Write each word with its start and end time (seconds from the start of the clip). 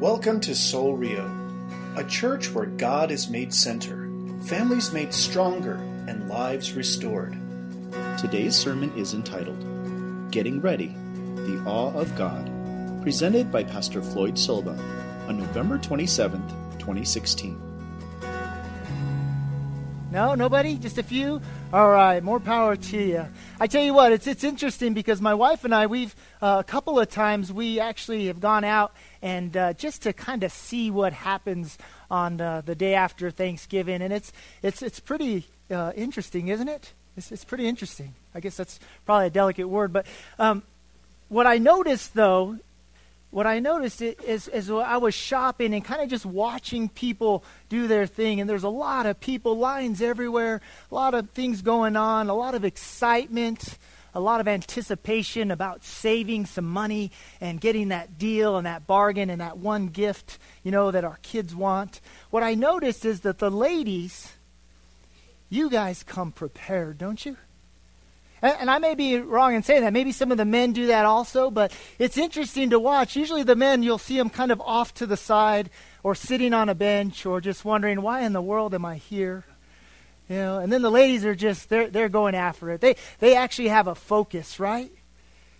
Welcome 0.00 0.38
to 0.42 0.54
Soul 0.54 0.96
Rio, 0.96 1.28
a 1.96 2.04
church 2.04 2.54
where 2.54 2.66
God 2.66 3.10
is 3.10 3.28
made 3.28 3.52
center, 3.52 4.08
families 4.42 4.92
made 4.92 5.12
stronger, 5.12 5.74
and 6.06 6.28
lives 6.28 6.74
restored. 6.74 7.36
Today's 8.16 8.54
sermon 8.54 8.92
is 8.96 9.14
entitled 9.14 9.58
Getting 10.30 10.60
Ready 10.60 10.94
The 11.34 11.60
Awe 11.66 11.92
of 11.94 12.14
God, 12.14 12.48
presented 13.02 13.50
by 13.50 13.64
Pastor 13.64 14.00
Floyd 14.00 14.38
Silva 14.38 14.78
on 15.26 15.36
November 15.36 15.78
27, 15.78 16.46
2016. 16.78 17.67
No, 20.10 20.34
nobody? 20.34 20.76
Just 20.76 20.96
a 20.96 21.02
few? 21.02 21.42
All 21.70 21.90
right, 21.90 22.22
more 22.22 22.40
power 22.40 22.76
to 22.76 22.96
you. 22.96 23.26
I 23.60 23.66
tell 23.66 23.84
you 23.84 23.92
what, 23.92 24.10
it's, 24.10 24.26
it's 24.26 24.42
interesting 24.42 24.94
because 24.94 25.20
my 25.20 25.34
wife 25.34 25.66
and 25.66 25.74
I, 25.74 25.86
we've, 25.86 26.16
uh, 26.40 26.56
a 26.60 26.64
couple 26.64 26.98
of 26.98 27.10
times, 27.10 27.52
we 27.52 27.78
actually 27.78 28.28
have 28.28 28.40
gone 28.40 28.64
out 28.64 28.94
and 29.20 29.54
uh, 29.54 29.74
just 29.74 30.02
to 30.02 30.14
kind 30.14 30.44
of 30.44 30.50
see 30.50 30.90
what 30.90 31.12
happens 31.12 31.76
on 32.10 32.40
uh, 32.40 32.62
the 32.64 32.74
day 32.74 32.94
after 32.94 33.30
Thanksgiving. 33.30 34.00
And 34.00 34.10
it's, 34.10 34.32
it's, 34.62 34.80
it's 34.80 34.98
pretty 34.98 35.44
uh, 35.70 35.92
interesting, 35.94 36.48
isn't 36.48 36.68
it? 36.68 36.94
It's, 37.18 37.30
it's 37.30 37.44
pretty 37.44 37.66
interesting. 37.66 38.14
I 38.34 38.40
guess 38.40 38.56
that's 38.56 38.80
probably 39.04 39.26
a 39.26 39.30
delicate 39.30 39.68
word. 39.68 39.92
But 39.92 40.06
um, 40.38 40.62
what 41.28 41.46
I 41.46 41.58
noticed, 41.58 42.14
though, 42.14 42.56
what 43.30 43.46
I 43.46 43.58
noticed 43.58 44.00
is, 44.00 44.48
is 44.48 44.70
I 44.70 44.96
was 44.96 45.14
shopping 45.14 45.74
and 45.74 45.84
kind 45.84 46.00
of 46.00 46.08
just 46.08 46.24
watching 46.24 46.88
people 46.88 47.44
do 47.68 47.86
their 47.86 48.06
thing, 48.06 48.40
and 48.40 48.48
there's 48.48 48.64
a 48.64 48.70
lot 48.70 49.04
of 49.06 49.20
people, 49.20 49.58
lines 49.58 50.00
everywhere, 50.00 50.62
a 50.90 50.94
lot 50.94 51.14
of 51.14 51.30
things 51.30 51.60
going 51.60 51.94
on, 51.94 52.30
a 52.30 52.34
lot 52.34 52.54
of 52.54 52.64
excitement, 52.64 53.76
a 54.14 54.20
lot 54.20 54.40
of 54.40 54.48
anticipation 54.48 55.50
about 55.50 55.84
saving 55.84 56.46
some 56.46 56.64
money 56.64 57.10
and 57.40 57.60
getting 57.60 57.88
that 57.88 58.18
deal 58.18 58.56
and 58.56 58.66
that 58.66 58.86
bargain 58.86 59.28
and 59.28 59.42
that 59.42 59.58
one 59.58 59.88
gift, 59.88 60.38
you 60.62 60.70
know, 60.70 60.90
that 60.90 61.04
our 61.04 61.18
kids 61.22 61.54
want. 61.54 62.00
What 62.30 62.42
I 62.42 62.54
noticed 62.54 63.04
is 63.04 63.20
that 63.20 63.38
the 63.38 63.50
ladies, 63.50 64.32
you 65.50 65.68
guys 65.68 66.02
come 66.02 66.32
prepared, 66.32 66.96
don't 66.96 67.24
you? 67.26 67.36
And, 68.42 68.56
and 68.60 68.70
I 68.70 68.78
may 68.78 68.94
be 68.94 69.18
wrong 69.18 69.54
in 69.54 69.62
saying 69.62 69.82
that. 69.82 69.92
Maybe 69.92 70.12
some 70.12 70.30
of 70.30 70.38
the 70.38 70.44
men 70.44 70.72
do 70.72 70.86
that 70.88 71.04
also, 71.04 71.50
but 71.50 71.72
it's 71.98 72.16
interesting 72.16 72.70
to 72.70 72.78
watch. 72.78 73.16
Usually 73.16 73.42
the 73.42 73.56
men, 73.56 73.82
you'll 73.82 73.98
see 73.98 74.16
them 74.16 74.30
kind 74.30 74.50
of 74.50 74.60
off 74.60 74.94
to 74.94 75.06
the 75.06 75.16
side 75.16 75.70
or 76.02 76.14
sitting 76.14 76.54
on 76.54 76.68
a 76.68 76.74
bench 76.74 77.26
or 77.26 77.40
just 77.40 77.64
wondering, 77.64 78.02
why 78.02 78.22
in 78.22 78.32
the 78.32 78.42
world 78.42 78.74
am 78.74 78.84
I 78.84 78.96
here? 78.96 79.44
You 80.28 80.36
know, 80.36 80.58
and 80.58 80.72
then 80.72 80.82
the 80.82 80.90
ladies 80.90 81.24
are 81.24 81.34
just 81.34 81.70
they're 81.70 81.88
they're 81.88 82.10
going 82.10 82.34
after 82.34 82.70
it. 82.70 82.82
They 82.82 82.96
they 83.18 83.34
actually 83.34 83.68
have 83.68 83.86
a 83.86 83.94
focus, 83.94 84.60
right? 84.60 84.92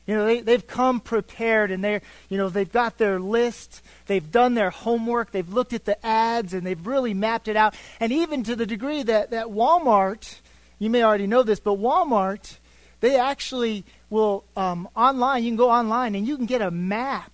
You 0.07 0.15
know, 0.15 0.25
they, 0.25 0.41
they've 0.41 0.67
come 0.67 1.01
prepared 1.01 1.71
and 1.71 1.85
they're, 1.85 2.01
you 2.31 2.39
know, 2.39 2.49
they've 2.49 2.73
got 2.73 2.97
their 2.97 3.21
list, 3.21 3.83
they've 4.07 4.31
done 4.31 4.55
their 4.55 4.71
homework, 4.71 5.33
they've 5.33 5.53
looked 5.53 5.75
at 5.75 5.85
the 5.85 6.05
ads, 6.05 6.55
and 6.55 6.67
they've 6.67 6.87
really 6.87 7.13
mapped 7.13 7.47
it 7.47 7.57
out. 7.57 7.75
And 8.01 8.11
even 8.11 8.43
to 8.45 8.57
the 8.57 8.65
degree 8.65 9.03
that, 9.03 9.33
that 9.33 9.49
Walmart, 9.49 10.41
you 10.79 10.89
may 10.89 11.03
already 11.03 11.27
know 11.27 11.43
this, 11.43 11.61
but 11.61 11.79
Walmart 11.79 12.57
they 13.01 13.17
actually 13.17 13.85
will, 14.11 14.45
um, 14.57 14.89
online, 14.97 15.45
you 15.45 15.51
can 15.51 15.57
go 15.57 15.71
online 15.71 16.15
and 16.15 16.27
you 16.27 16.37
can 16.37 16.47
get 16.47 16.63
a 16.63 16.71
map 16.71 17.33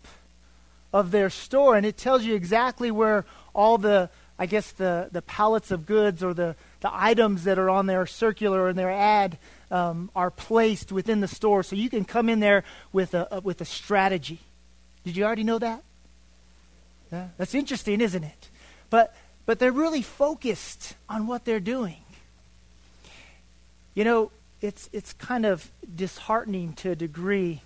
of 0.93 1.11
their 1.11 1.31
store, 1.31 1.77
and 1.77 1.85
it 1.85 1.97
tells 1.97 2.23
you 2.25 2.35
exactly 2.35 2.91
where 2.91 3.25
all 3.55 3.79
the, 3.79 4.11
I 4.39 4.47
guess, 4.47 4.71
the, 4.73 5.09
the 5.11 5.23
pallets 5.23 5.71
of 5.71 5.87
goods 5.87 6.23
or 6.23 6.35
the, 6.35 6.55
the 6.81 6.91
items 6.93 7.45
that 7.45 7.59
are 7.59 7.71
on 7.71 7.87
their 7.87 8.07
circular 8.07 8.69
and 8.69 8.79
their 8.79 8.91
ad 8.91 9.39
um, 9.71 10.11
are 10.15 10.31
placed 10.31 10.93
within 10.93 11.21
the 11.21 11.29
store. 11.29 11.63
So 11.63 11.75
you 11.75 11.91
can 11.91 12.05
come 12.05 12.29
in 12.29 12.41
there 12.41 12.63
with 12.93 13.15
a, 13.15 13.27
a, 13.31 13.41
with 13.41 13.61
a 13.61 13.65
strategy. 13.65 14.39
Did 15.05 15.17
you 15.17 15.25
already 15.25 15.45
know 15.45 15.59
that? 15.59 15.83
Yeah, 17.11 17.29
that's 17.39 17.55
interesting, 17.55 18.01
isn't 18.01 18.25
it? 18.25 18.51
But, 18.91 19.15
but 19.47 19.59
they're 19.59 19.73
really 19.73 20.03
focused 20.03 20.95
on 21.09 21.27
what 21.27 21.45
they're 21.45 21.61
doing. 21.61 22.03
You 23.95 24.05
know, 24.05 24.31
it's, 24.65 24.89
it's 24.95 25.13
kind 25.13 25.45
of 25.45 25.71
disheartening 25.95 26.73
to 26.73 26.91
a 26.91 26.97
degree 26.97 27.61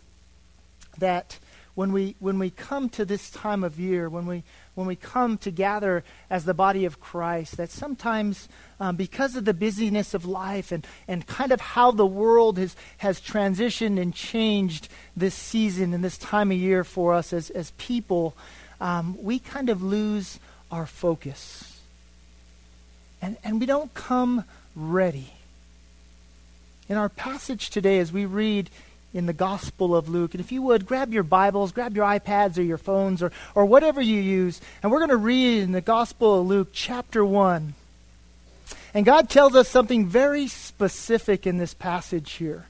that 0.98 1.38
when 1.76 1.92
we, 1.92 2.16
when 2.18 2.40
we 2.40 2.50
come 2.50 2.88
to 2.88 3.04
this 3.04 3.30
time 3.30 3.62
of 3.62 3.78
year, 3.78 4.08
when 4.08 4.26
we, 4.26 4.42
when 4.74 4.88
we 4.88 4.96
come 4.96 5.38
to 5.38 5.52
gather 5.52 6.02
as 6.28 6.44
the 6.44 6.54
body 6.54 6.84
of 6.86 6.98
Christ, 6.98 7.56
that 7.56 7.70
sometimes 7.70 8.48
um, 8.80 8.96
because 8.96 9.36
of 9.36 9.44
the 9.44 9.54
busyness 9.54 10.12
of 10.12 10.24
life 10.24 10.72
and, 10.72 10.84
and 11.06 11.24
kind 11.24 11.52
of 11.52 11.60
how 11.60 11.92
the 11.92 12.04
world 12.04 12.58
has, 12.58 12.74
has 12.96 13.20
transitioned 13.20 14.00
and 14.00 14.12
changed 14.12 14.88
this 15.16 15.36
season 15.36 15.94
and 15.94 16.02
this 16.02 16.18
time 16.18 16.50
of 16.50 16.58
year 16.58 16.82
for 16.82 17.14
us 17.14 17.32
as, 17.32 17.48
as 17.50 17.70
people, 17.78 18.36
um, 18.80 19.16
we 19.22 19.38
kind 19.38 19.70
of 19.70 19.84
lose 19.84 20.40
our 20.72 20.84
focus. 20.84 21.80
And, 23.22 23.36
and 23.44 23.60
we 23.60 23.66
don't 23.66 23.94
come 23.94 24.42
ready. 24.74 25.32
In 26.88 26.96
our 26.96 27.10
passage 27.10 27.68
today, 27.68 27.98
as 27.98 28.12
we 28.12 28.24
read 28.24 28.70
in 29.12 29.26
the 29.26 29.34
Gospel 29.34 29.94
of 29.94 30.08
Luke, 30.08 30.32
and 30.32 30.40
if 30.40 30.50
you 30.50 30.62
would, 30.62 30.86
grab 30.86 31.12
your 31.12 31.22
Bibles, 31.22 31.70
grab 31.70 31.94
your 31.94 32.06
iPads 32.06 32.56
or 32.56 32.62
your 32.62 32.78
phones 32.78 33.22
or, 33.22 33.30
or 33.54 33.66
whatever 33.66 34.00
you 34.00 34.18
use, 34.18 34.58
and 34.82 34.90
we're 34.90 35.00
going 35.00 35.10
to 35.10 35.16
read 35.16 35.64
in 35.64 35.72
the 35.72 35.82
Gospel 35.82 36.40
of 36.40 36.46
Luke, 36.46 36.68
chapter 36.72 37.22
1. 37.22 37.74
And 38.94 39.04
God 39.04 39.28
tells 39.28 39.54
us 39.54 39.68
something 39.68 40.06
very 40.06 40.48
specific 40.48 41.46
in 41.46 41.58
this 41.58 41.74
passage 41.74 42.32
here. 42.32 42.68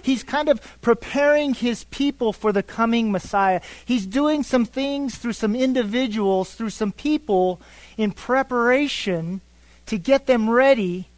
He's 0.00 0.22
kind 0.22 0.48
of 0.48 0.60
preparing 0.80 1.52
his 1.52 1.82
people 1.84 2.32
for 2.32 2.52
the 2.52 2.62
coming 2.62 3.10
Messiah. 3.10 3.60
He's 3.84 4.06
doing 4.06 4.44
some 4.44 4.64
things 4.64 5.16
through 5.16 5.32
some 5.32 5.56
individuals, 5.56 6.54
through 6.54 6.70
some 6.70 6.92
people 6.92 7.60
in 7.96 8.12
preparation 8.12 9.40
to 9.86 9.98
get 9.98 10.26
them 10.26 10.48
ready 10.48 11.08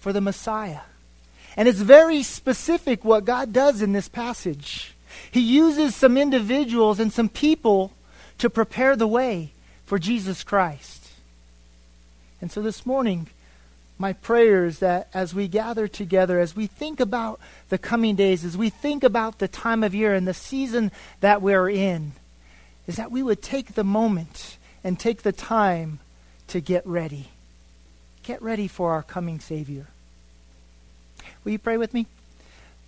for 0.00 0.12
the 0.12 0.20
Messiah. 0.20 0.80
And 1.56 1.68
it's 1.68 1.80
very 1.80 2.22
specific 2.22 3.04
what 3.04 3.24
God 3.24 3.52
does 3.52 3.82
in 3.82 3.92
this 3.92 4.08
passage. 4.08 4.94
He 5.30 5.40
uses 5.40 5.94
some 5.94 6.16
individuals 6.16 6.98
and 6.98 7.12
some 7.12 7.28
people 7.28 7.92
to 8.38 8.50
prepare 8.50 8.96
the 8.96 9.06
way 9.06 9.52
for 9.86 9.98
Jesus 9.98 10.42
Christ. 10.42 11.08
And 12.40 12.50
so 12.50 12.60
this 12.60 12.84
morning, 12.84 13.28
my 13.98 14.12
prayer 14.12 14.66
is 14.66 14.80
that 14.80 15.08
as 15.14 15.34
we 15.34 15.46
gather 15.46 15.86
together, 15.86 16.40
as 16.40 16.56
we 16.56 16.66
think 16.66 16.98
about 16.98 17.38
the 17.68 17.78
coming 17.78 18.16
days, 18.16 18.44
as 18.44 18.56
we 18.56 18.70
think 18.70 19.04
about 19.04 19.38
the 19.38 19.48
time 19.48 19.84
of 19.84 19.94
year 19.94 20.14
and 20.14 20.26
the 20.26 20.34
season 20.34 20.90
that 21.20 21.40
we're 21.40 21.70
in, 21.70 22.12
is 22.86 22.96
that 22.96 23.12
we 23.12 23.22
would 23.22 23.40
take 23.40 23.74
the 23.74 23.84
moment 23.84 24.58
and 24.82 24.98
take 24.98 25.22
the 25.22 25.32
time 25.32 26.00
to 26.48 26.60
get 26.60 26.86
ready. 26.86 27.28
Get 28.24 28.42
ready 28.42 28.68
for 28.68 28.92
our 28.92 29.02
coming 29.02 29.38
Savior. 29.38 29.86
Will 31.44 31.52
you 31.52 31.58
pray 31.58 31.76
with 31.76 31.92
me? 31.92 32.06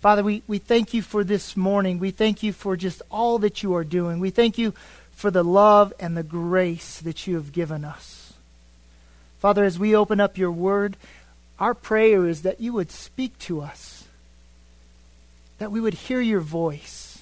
Father, 0.01 0.23
we, 0.23 0.41
we 0.47 0.57
thank 0.57 0.93
you 0.93 1.01
for 1.01 1.23
this 1.23 1.55
morning. 1.55 1.99
We 1.99 2.11
thank 2.11 2.41
you 2.41 2.53
for 2.53 2.75
just 2.75 3.01
all 3.11 3.37
that 3.39 3.61
you 3.61 3.75
are 3.75 3.83
doing. 3.83 4.19
We 4.19 4.31
thank 4.31 4.57
you 4.57 4.73
for 5.11 5.29
the 5.29 5.43
love 5.43 5.93
and 5.99 6.17
the 6.17 6.23
grace 6.23 6.99
that 6.99 7.27
you 7.27 7.35
have 7.35 7.51
given 7.51 7.85
us. 7.85 8.33
Father, 9.39 9.63
as 9.63 9.77
we 9.77 9.95
open 9.95 10.19
up 10.19 10.37
your 10.37 10.51
word, 10.51 10.97
our 11.59 11.73
prayer 11.73 12.27
is 12.27 12.41
that 12.41 12.59
you 12.59 12.73
would 12.73 12.91
speak 12.91 13.37
to 13.39 13.61
us, 13.61 14.05
that 15.59 15.71
we 15.71 15.81
would 15.81 15.93
hear 15.93 16.21
your 16.21 16.41
voice, 16.41 17.21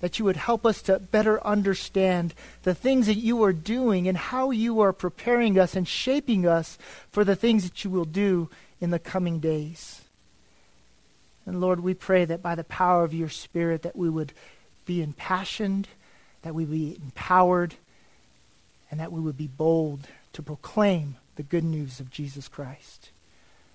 that 0.00 0.18
you 0.18 0.24
would 0.24 0.36
help 0.36 0.64
us 0.64 0.80
to 0.82 0.98
better 0.98 1.42
understand 1.46 2.34
the 2.62 2.74
things 2.74 3.06
that 3.06 3.14
you 3.14 3.42
are 3.42 3.52
doing 3.52 4.08
and 4.08 4.16
how 4.16 4.50
you 4.50 4.80
are 4.80 4.92
preparing 4.92 5.58
us 5.58 5.76
and 5.76 5.86
shaping 5.86 6.46
us 6.46 6.78
for 7.10 7.24
the 7.24 7.36
things 7.36 7.64
that 7.64 7.84
you 7.84 7.90
will 7.90 8.06
do 8.06 8.48
in 8.80 8.90
the 8.90 8.98
coming 8.98 9.38
days. 9.40 10.02
And 11.46 11.60
Lord, 11.60 11.80
we 11.80 11.94
pray 11.94 12.24
that 12.24 12.42
by 12.42 12.54
the 12.54 12.64
power 12.64 13.04
of 13.04 13.14
your 13.14 13.28
Spirit 13.28 13.82
that 13.82 13.96
we 13.96 14.08
would 14.08 14.32
be 14.86 15.02
impassioned, 15.02 15.88
that 16.42 16.54
we 16.54 16.64
be 16.64 16.96
empowered, 17.02 17.74
and 18.90 19.00
that 19.00 19.12
we 19.12 19.20
would 19.20 19.36
be 19.36 19.46
bold 19.46 20.08
to 20.32 20.42
proclaim 20.42 21.16
the 21.36 21.42
good 21.42 21.64
news 21.64 22.00
of 22.00 22.10
Jesus 22.10 22.48
Christ. 22.48 23.10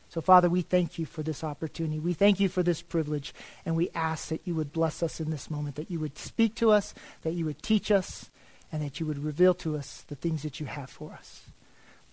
So, 0.10 0.22
Father, 0.22 0.50
we 0.50 0.62
thank 0.62 0.98
you 0.98 1.06
for 1.06 1.24
this 1.24 1.44
opportunity. 1.44 2.00
We 2.00 2.14
thank 2.14 2.40
you 2.40 2.48
for 2.48 2.64
this 2.64 2.82
privilege, 2.82 3.34
and 3.66 3.76
we 3.76 3.90
ask 3.94 4.30
that 4.30 4.42
you 4.46 4.56
would 4.56 4.72
bless 4.72 5.04
us 5.04 5.20
in 5.20 5.32
this 5.32 5.50
moment, 5.50 5.76
that 5.76 5.92
you 5.92 6.00
would 6.00 6.18
speak 6.18 6.56
to 6.56 6.72
us, 6.72 6.94
that 7.24 7.34
you 7.34 7.46
would 7.46 7.62
teach 7.62 7.92
us, 7.92 8.30
and 8.72 8.82
that 8.82 9.00
you 9.00 9.06
would 9.06 9.24
reveal 9.24 9.54
to 9.56 9.78
us 9.78 10.06
the 10.08 10.16
things 10.16 10.44
that 10.44 10.60
you 10.60 10.66
have 10.66 10.90
for 10.90 11.12
us. 11.12 11.44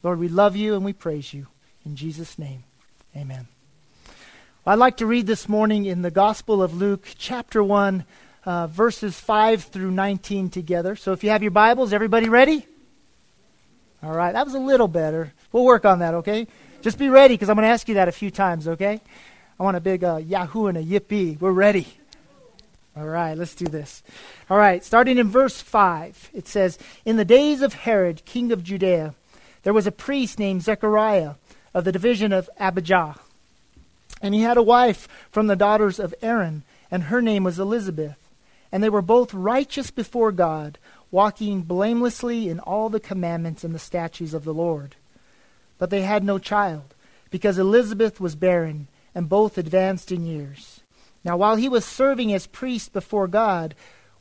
Lord, 0.03 0.19
we 0.19 0.29
love 0.29 0.57
you 0.57 0.75
and 0.75 0.85
we 0.85 0.93
praise 0.93 1.33
you. 1.33 1.47
In 1.85 1.97
Jesus' 1.97 2.39
name. 2.39 2.65
Amen. 3.15 3.47
Well, 4.65 4.73
I'd 4.73 4.79
like 4.79 4.97
to 4.99 5.07
read 5.07 5.27
this 5.27 5.47
morning 5.47 5.85
in 5.85 6.01
the 6.01 6.11
Gospel 6.11 6.63
of 6.63 6.75
Luke, 6.75 7.07
chapter 7.19 7.63
1, 7.63 8.07
uh, 8.47 8.67
verses 8.69 9.21
5 9.21 9.65
through 9.65 9.91
19 9.91 10.49
together. 10.49 10.97
So 10.97 11.13
if 11.13 11.23
you 11.23 11.29
have 11.29 11.43
your 11.43 11.51
Bibles, 11.51 11.93
everybody 11.93 12.31
ready? 12.31 12.65
All 14.03 14.15
right, 14.15 14.33
that 14.33 14.47
was 14.47 14.55
a 14.55 14.59
little 14.59 14.89
better. 14.89 15.35
We'll 15.53 15.67
work 15.67 15.85
on 15.85 15.99
that, 15.99 16.15
okay? 16.15 16.47
Just 16.81 16.97
be 16.97 17.11
ready 17.11 17.35
because 17.35 17.51
I'm 17.51 17.57
going 17.57 17.67
to 17.67 17.73
ask 17.73 17.87
you 17.87 17.97
that 17.97 18.09
a 18.09 18.13
few 18.13 18.31
times, 18.31 18.67
okay? 18.67 19.03
I 19.61 19.63
want 19.63 19.77
a 19.77 19.81
big 19.81 20.03
uh, 20.03 20.17
Yahoo 20.17 20.69
and 20.69 20.79
a 20.79 20.83
yippee. 20.83 21.39
We're 21.39 21.53
ready. 21.53 21.87
All 22.97 23.07
right, 23.07 23.37
let's 23.37 23.55
do 23.55 23.67
this. 23.67 24.03
All 24.49 24.57
right, 24.57 24.83
starting 24.83 25.19
in 25.19 25.29
verse 25.29 25.61
5, 25.61 26.31
it 26.33 26.49
says 26.49 26.79
In 27.05 27.19
the 27.19 27.27
days 27.27 27.61
of 27.61 27.75
Herod, 27.75 28.25
king 28.25 28.53
of 28.53 28.65
Judea, 28.65 29.15
there 29.65 29.75
was 29.75 29.87
a 29.87 29.93
priest 29.93 30.39
named 30.39 30.63
Zechariah 30.63 31.35
of 31.75 31.85
the 31.85 31.93
division 31.93 32.33
of 32.33 32.51
Abijah. 32.59 33.17
And 34.21 34.35
he 34.35 34.43
had 34.43 34.57
a 34.57 34.63
wife 34.63 35.09
from 35.31 35.47
the 35.47 35.57
daughters 35.57 35.99
of 35.99 36.15
Aaron, 36.23 36.63
and 36.91 37.05
her 37.05 37.23
name 37.23 37.45
was 37.45 37.59
Elizabeth. 37.59 38.17
And 38.71 38.83
they 38.83 38.91
were 38.91 39.03
both 39.03 39.35
righteous 39.35 39.91
before 39.91 40.33
God, 40.33 40.79
walking 41.11 41.63
blamelessly 41.63 42.49
in 42.49 42.61
all 42.61 42.89
the 42.89 43.01
commandments 43.01 43.65
and 43.65 43.75
the 43.75 43.79
statutes 43.79 44.33
of 44.33 44.45
the 44.45 44.55
Lord. 44.55 44.95
But 45.79 45.91
they 45.91 46.03
had 46.03 46.25
no 46.25 46.39
child, 46.39 46.95
because 47.31 47.59
Elizabeth 47.59 48.21
was 48.21 48.35
barren, 48.35 48.89
and 49.15 49.29
both 49.29 49.59
advanced 49.59 50.13
in 50.13 50.25
years. 50.25 50.81
Now, 51.25 51.37
while 51.37 51.57
he 51.57 51.69
was 51.69 51.85
serving 51.85 52.33
as 52.33 52.47
priest 52.47 52.93
before 52.93 53.29
God, 53.29 53.75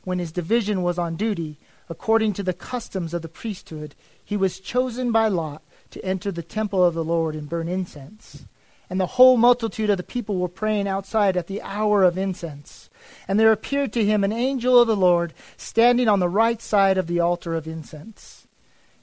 when 0.04 0.18
his 0.18 0.32
division 0.32 0.82
was 0.82 0.98
on 0.98 1.16
duty, 1.16 1.56
according 1.88 2.32
to 2.34 2.42
the 2.42 2.52
customs 2.52 3.14
of 3.14 3.22
the 3.22 3.28
priesthood, 3.28 3.94
he 4.24 4.36
was 4.36 4.60
chosen 4.60 5.12
by 5.12 5.28
Lot 5.28 5.62
to 5.92 6.04
enter 6.04 6.32
the 6.32 6.42
temple 6.42 6.84
of 6.84 6.94
the 6.94 7.04
Lord 7.04 7.34
and 7.34 7.48
burn 7.48 7.68
incense. 7.68 8.44
And 8.90 9.00
the 9.00 9.06
whole 9.06 9.36
multitude 9.36 9.88
of 9.88 9.96
the 9.96 10.02
people 10.02 10.36
were 10.36 10.48
praying 10.48 10.86
outside 10.86 11.36
at 11.36 11.46
the 11.46 11.62
hour 11.62 12.02
of 12.02 12.18
incense. 12.18 12.90
And 13.26 13.40
there 13.40 13.52
appeared 13.52 13.92
to 13.94 14.04
him 14.04 14.22
an 14.22 14.32
angel 14.32 14.78
of 14.78 14.86
the 14.86 14.96
Lord 14.96 15.32
standing 15.56 16.08
on 16.08 16.20
the 16.20 16.28
right 16.28 16.60
side 16.60 16.98
of 16.98 17.06
the 17.06 17.20
altar 17.20 17.54
of 17.54 17.66
incense. 17.66 18.46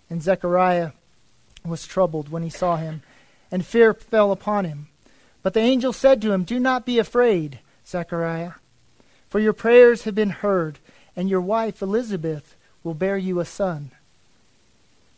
And 0.09 0.21
Zechariah 0.21 0.91
was 1.65 1.87
troubled 1.87 2.29
when 2.29 2.43
he 2.43 2.49
saw 2.49 2.77
him, 2.77 3.01
and 3.51 3.65
fear 3.65 3.93
fell 3.93 4.31
upon 4.31 4.65
him. 4.65 4.89
But 5.41 5.53
the 5.53 5.59
angel 5.59 5.93
said 5.93 6.21
to 6.21 6.31
him, 6.31 6.43
Do 6.43 6.59
not 6.59 6.85
be 6.85 6.99
afraid. 6.99 7.59
Zechariah. 7.87 8.53
For 9.29 9.39
your 9.39 9.53
prayers 9.53 10.03
have 10.03 10.15
been 10.15 10.29
heard, 10.29 10.79
and 11.15 11.29
your 11.29 11.41
wife 11.41 11.81
Elizabeth 11.81 12.55
will 12.83 12.93
bear 12.93 13.17
you 13.17 13.39
a 13.39 13.45
son. 13.45 13.91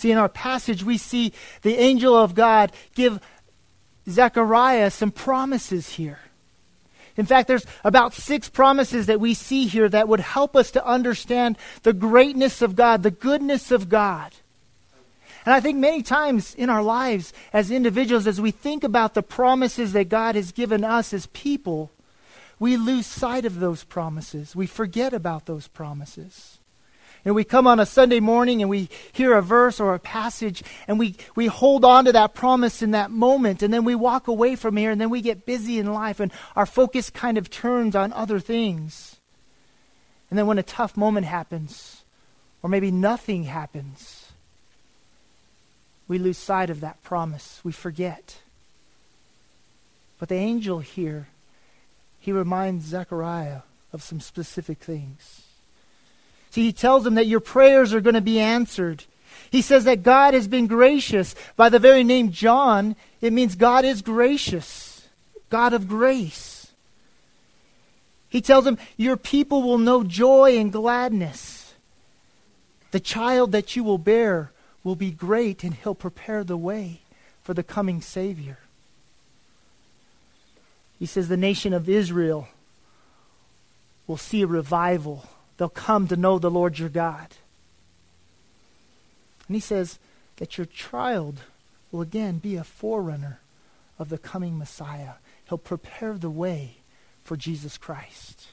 See, 0.00 0.10
in 0.10 0.16
our 0.16 0.30
passage, 0.30 0.82
we 0.82 0.96
see 0.96 1.34
the 1.60 1.76
angel 1.76 2.16
of 2.16 2.34
God 2.34 2.72
give 2.94 3.20
Zechariah 4.08 4.90
some 4.90 5.10
promises 5.10 5.90
here. 5.90 6.20
In 7.18 7.26
fact, 7.26 7.48
there's 7.48 7.66
about 7.84 8.14
six 8.14 8.48
promises 8.48 9.04
that 9.06 9.20
we 9.20 9.34
see 9.34 9.66
here 9.66 9.90
that 9.90 10.08
would 10.08 10.20
help 10.20 10.56
us 10.56 10.70
to 10.70 10.86
understand 10.86 11.58
the 11.82 11.92
greatness 11.92 12.62
of 12.62 12.76
God, 12.76 13.02
the 13.02 13.10
goodness 13.10 13.70
of 13.70 13.90
God. 13.90 14.32
And 15.44 15.52
I 15.52 15.60
think 15.60 15.76
many 15.76 16.02
times 16.02 16.54
in 16.54 16.70
our 16.70 16.82
lives 16.82 17.34
as 17.52 17.70
individuals, 17.70 18.26
as 18.26 18.40
we 18.40 18.52
think 18.52 18.82
about 18.82 19.12
the 19.12 19.22
promises 19.22 19.92
that 19.92 20.08
God 20.08 20.34
has 20.34 20.50
given 20.50 20.82
us 20.82 21.12
as 21.12 21.26
people, 21.26 21.90
we 22.58 22.78
lose 22.78 23.06
sight 23.06 23.44
of 23.44 23.60
those 23.60 23.84
promises. 23.84 24.56
We 24.56 24.66
forget 24.66 25.12
about 25.12 25.44
those 25.44 25.68
promises. 25.68 26.59
And 27.24 27.34
we 27.34 27.44
come 27.44 27.66
on 27.66 27.78
a 27.80 27.86
Sunday 27.86 28.20
morning 28.20 28.62
and 28.62 28.70
we 28.70 28.88
hear 29.12 29.36
a 29.36 29.42
verse 29.42 29.78
or 29.78 29.94
a 29.94 29.98
passage 29.98 30.62
and 30.88 30.98
we, 30.98 31.16
we 31.34 31.46
hold 31.46 31.84
on 31.84 32.06
to 32.06 32.12
that 32.12 32.34
promise 32.34 32.82
in 32.82 32.92
that 32.92 33.10
moment 33.10 33.62
and 33.62 33.72
then 33.72 33.84
we 33.84 33.94
walk 33.94 34.26
away 34.26 34.56
from 34.56 34.76
here 34.76 34.90
and 34.90 35.00
then 35.00 35.10
we 35.10 35.20
get 35.20 35.44
busy 35.44 35.78
in 35.78 35.92
life 35.92 36.20
and 36.20 36.32
our 36.56 36.66
focus 36.66 37.10
kind 37.10 37.36
of 37.36 37.50
turns 37.50 37.94
on 37.94 38.12
other 38.12 38.40
things. 38.40 39.16
And 40.30 40.38
then 40.38 40.46
when 40.46 40.58
a 40.58 40.62
tough 40.62 40.96
moment 40.96 41.26
happens, 41.26 42.02
or 42.62 42.70
maybe 42.70 42.90
nothing 42.90 43.44
happens, 43.44 44.30
we 46.06 46.18
lose 46.18 46.38
sight 46.38 46.70
of 46.70 46.80
that 46.80 47.02
promise. 47.02 47.60
We 47.64 47.72
forget. 47.72 48.38
But 50.18 50.28
the 50.28 50.36
angel 50.36 50.78
here 50.78 51.28
he 52.20 52.32
reminds 52.32 52.84
Zechariah 52.84 53.62
of 53.92 54.02
some 54.02 54.20
specific 54.20 54.78
things. 54.78 55.46
See, 56.50 56.64
he 56.64 56.72
tells 56.72 57.04
them 57.04 57.14
that 57.14 57.26
your 57.26 57.40
prayers 57.40 57.94
are 57.94 58.00
going 58.00 58.14
to 58.14 58.20
be 58.20 58.40
answered. 58.40 59.04
He 59.50 59.62
says 59.62 59.84
that 59.84 60.02
God 60.02 60.34
has 60.34 60.48
been 60.48 60.66
gracious. 60.66 61.34
By 61.56 61.68
the 61.68 61.78
very 61.78 62.04
name 62.04 62.30
John, 62.30 62.96
it 63.20 63.32
means 63.32 63.54
God 63.54 63.84
is 63.84 64.02
gracious, 64.02 65.08
God 65.48 65.72
of 65.72 65.88
grace. 65.88 66.72
He 68.28 68.40
tells 68.40 68.64
them, 68.64 68.78
Your 68.96 69.16
people 69.16 69.62
will 69.62 69.78
know 69.78 70.04
joy 70.04 70.56
and 70.56 70.72
gladness. 70.72 71.74
The 72.92 73.00
child 73.00 73.52
that 73.52 73.76
you 73.76 73.84
will 73.84 73.98
bear 73.98 74.52
will 74.82 74.96
be 74.96 75.10
great, 75.10 75.62
and 75.62 75.74
he'll 75.74 75.94
prepare 75.94 76.42
the 76.42 76.56
way 76.56 77.00
for 77.42 77.54
the 77.54 77.62
coming 77.62 78.00
Savior. 78.00 78.58
He 80.98 81.06
says 81.06 81.28
the 81.28 81.36
nation 81.36 81.72
of 81.72 81.88
Israel 81.88 82.48
will 84.06 84.16
see 84.16 84.42
a 84.42 84.46
revival. 84.46 85.28
They'll 85.60 85.68
come 85.68 86.08
to 86.08 86.16
know 86.16 86.38
the 86.38 86.50
Lord 86.50 86.78
your 86.78 86.88
God. 86.88 87.26
And 89.46 89.54
he 89.54 89.60
says 89.60 89.98
that 90.36 90.56
your 90.56 90.64
child 90.64 91.40
will 91.92 92.00
again 92.00 92.38
be 92.38 92.56
a 92.56 92.64
forerunner 92.64 93.40
of 93.98 94.08
the 94.08 94.16
coming 94.16 94.56
Messiah. 94.56 95.16
He'll 95.46 95.58
prepare 95.58 96.16
the 96.16 96.30
way 96.30 96.76
for 97.22 97.36
Jesus 97.36 97.76
Christ. 97.76 98.46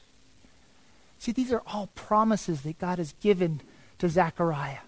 See, 1.18 1.32
these 1.32 1.54
are 1.54 1.64
all 1.66 1.88
promises 1.96 2.64
that 2.64 2.78
God 2.78 2.98
has 2.98 3.14
given 3.22 3.62
to 4.00 4.10
Zechariah. 4.10 4.80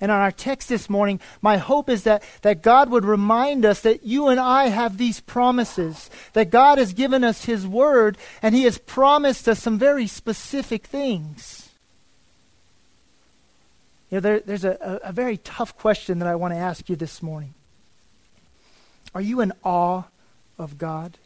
And 0.00 0.10
on 0.10 0.20
our 0.20 0.32
text 0.32 0.68
this 0.68 0.88
morning, 0.88 1.20
my 1.42 1.58
hope 1.58 1.90
is 1.90 2.04
that, 2.04 2.22
that 2.42 2.62
God 2.62 2.90
would 2.90 3.04
remind 3.04 3.64
us 3.64 3.80
that 3.82 4.04
you 4.04 4.28
and 4.28 4.40
I 4.40 4.68
have 4.68 4.96
these 4.96 5.20
promises, 5.20 6.08
that 6.32 6.50
God 6.50 6.78
has 6.78 6.94
given 6.94 7.22
us 7.22 7.44
His 7.44 7.66
Word, 7.66 8.16
and 8.40 8.54
He 8.54 8.64
has 8.64 8.78
promised 8.78 9.46
us 9.46 9.62
some 9.62 9.78
very 9.78 10.06
specific 10.06 10.86
things. 10.86 11.68
You 14.10 14.16
know, 14.16 14.20
there, 14.20 14.40
there's 14.40 14.64
a, 14.64 15.00
a 15.04 15.12
very 15.12 15.36
tough 15.36 15.76
question 15.76 16.18
that 16.18 16.28
I 16.28 16.34
want 16.34 16.54
to 16.54 16.58
ask 16.58 16.88
you 16.88 16.96
this 16.96 17.22
morning. 17.22 17.54
Are 19.14 19.20
you 19.20 19.40
in 19.40 19.52
awe 19.62 20.04
of 20.58 20.78
God? 20.78 21.18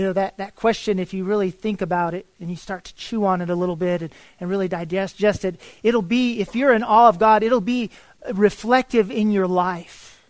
You 0.00 0.06
know, 0.06 0.12
that, 0.14 0.38
that 0.38 0.56
question, 0.56 0.98
if 0.98 1.12
you 1.12 1.24
really 1.24 1.50
think 1.50 1.82
about 1.82 2.14
it 2.14 2.24
and 2.40 2.48
you 2.48 2.56
start 2.56 2.84
to 2.84 2.94
chew 2.94 3.26
on 3.26 3.42
it 3.42 3.50
a 3.50 3.54
little 3.54 3.76
bit 3.76 4.00
and, 4.00 4.10
and 4.40 4.48
really 4.48 4.66
digest 4.66 5.44
it, 5.44 5.60
it'll 5.82 6.00
be, 6.00 6.40
if 6.40 6.56
you're 6.56 6.72
in 6.72 6.82
awe 6.82 7.10
of 7.10 7.18
God, 7.18 7.42
it'll 7.42 7.60
be 7.60 7.90
reflective 8.32 9.10
in 9.10 9.30
your 9.30 9.46
life. 9.46 10.26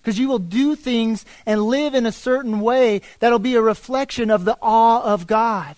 Because 0.00 0.18
you 0.18 0.26
will 0.26 0.38
do 0.38 0.74
things 0.74 1.26
and 1.44 1.64
live 1.64 1.94
in 1.94 2.06
a 2.06 2.12
certain 2.12 2.60
way 2.60 3.02
that'll 3.18 3.38
be 3.38 3.56
a 3.56 3.60
reflection 3.60 4.30
of 4.30 4.46
the 4.46 4.56
awe 4.62 5.02
of 5.02 5.26
God. 5.26 5.76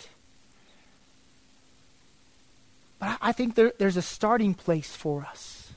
But 3.01 3.19
I 3.21 3.33
think 3.33 3.57
there, 3.57 3.73
there's 3.77 3.97
a 3.97 4.03
starting 4.03 4.55
place 4.55 4.95
for 4.95 5.23
us. 5.23 5.73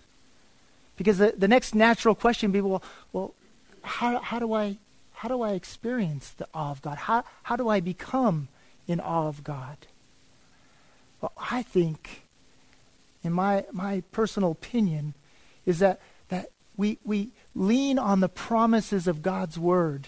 Because 0.97 1.17
the, 1.17 1.33
the 1.35 1.47
next 1.47 1.73
natural 1.73 2.13
question 2.13 2.51
will 2.51 2.53
be, 2.53 2.61
well, 2.61 2.83
well 3.11 3.33
how, 3.81 4.19
how 4.19 4.37
do 4.37 4.53
I 4.53 4.77
how 5.19 5.27
do 5.27 5.41
I 5.41 5.51
experience 5.51 6.29
the 6.29 6.47
awe 6.53 6.71
of 6.71 6.81
God? 6.81 6.95
How, 6.97 7.25
how 7.43 7.57
do 7.57 7.67
I 7.67 7.81
become 7.81 8.47
in 8.87 9.01
awe 9.01 9.27
of 9.27 9.43
God? 9.43 9.75
Well, 11.19 11.33
I 11.37 11.61
think, 11.61 12.23
in 13.21 13.33
my, 13.33 13.65
my 13.73 14.01
personal 14.13 14.51
opinion, 14.51 15.15
is 15.65 15.79
that, 15.79 15.99
that 16.29 16.51
we, 16.77 16.99
we 17.03 17.31
lean 17.53 17.99
on 17.99 18.21
the 18.21 18.29
promises 18.29 19.07
of 19.07 19.21
God's 19.21 19.59
Word. 19.59 20.07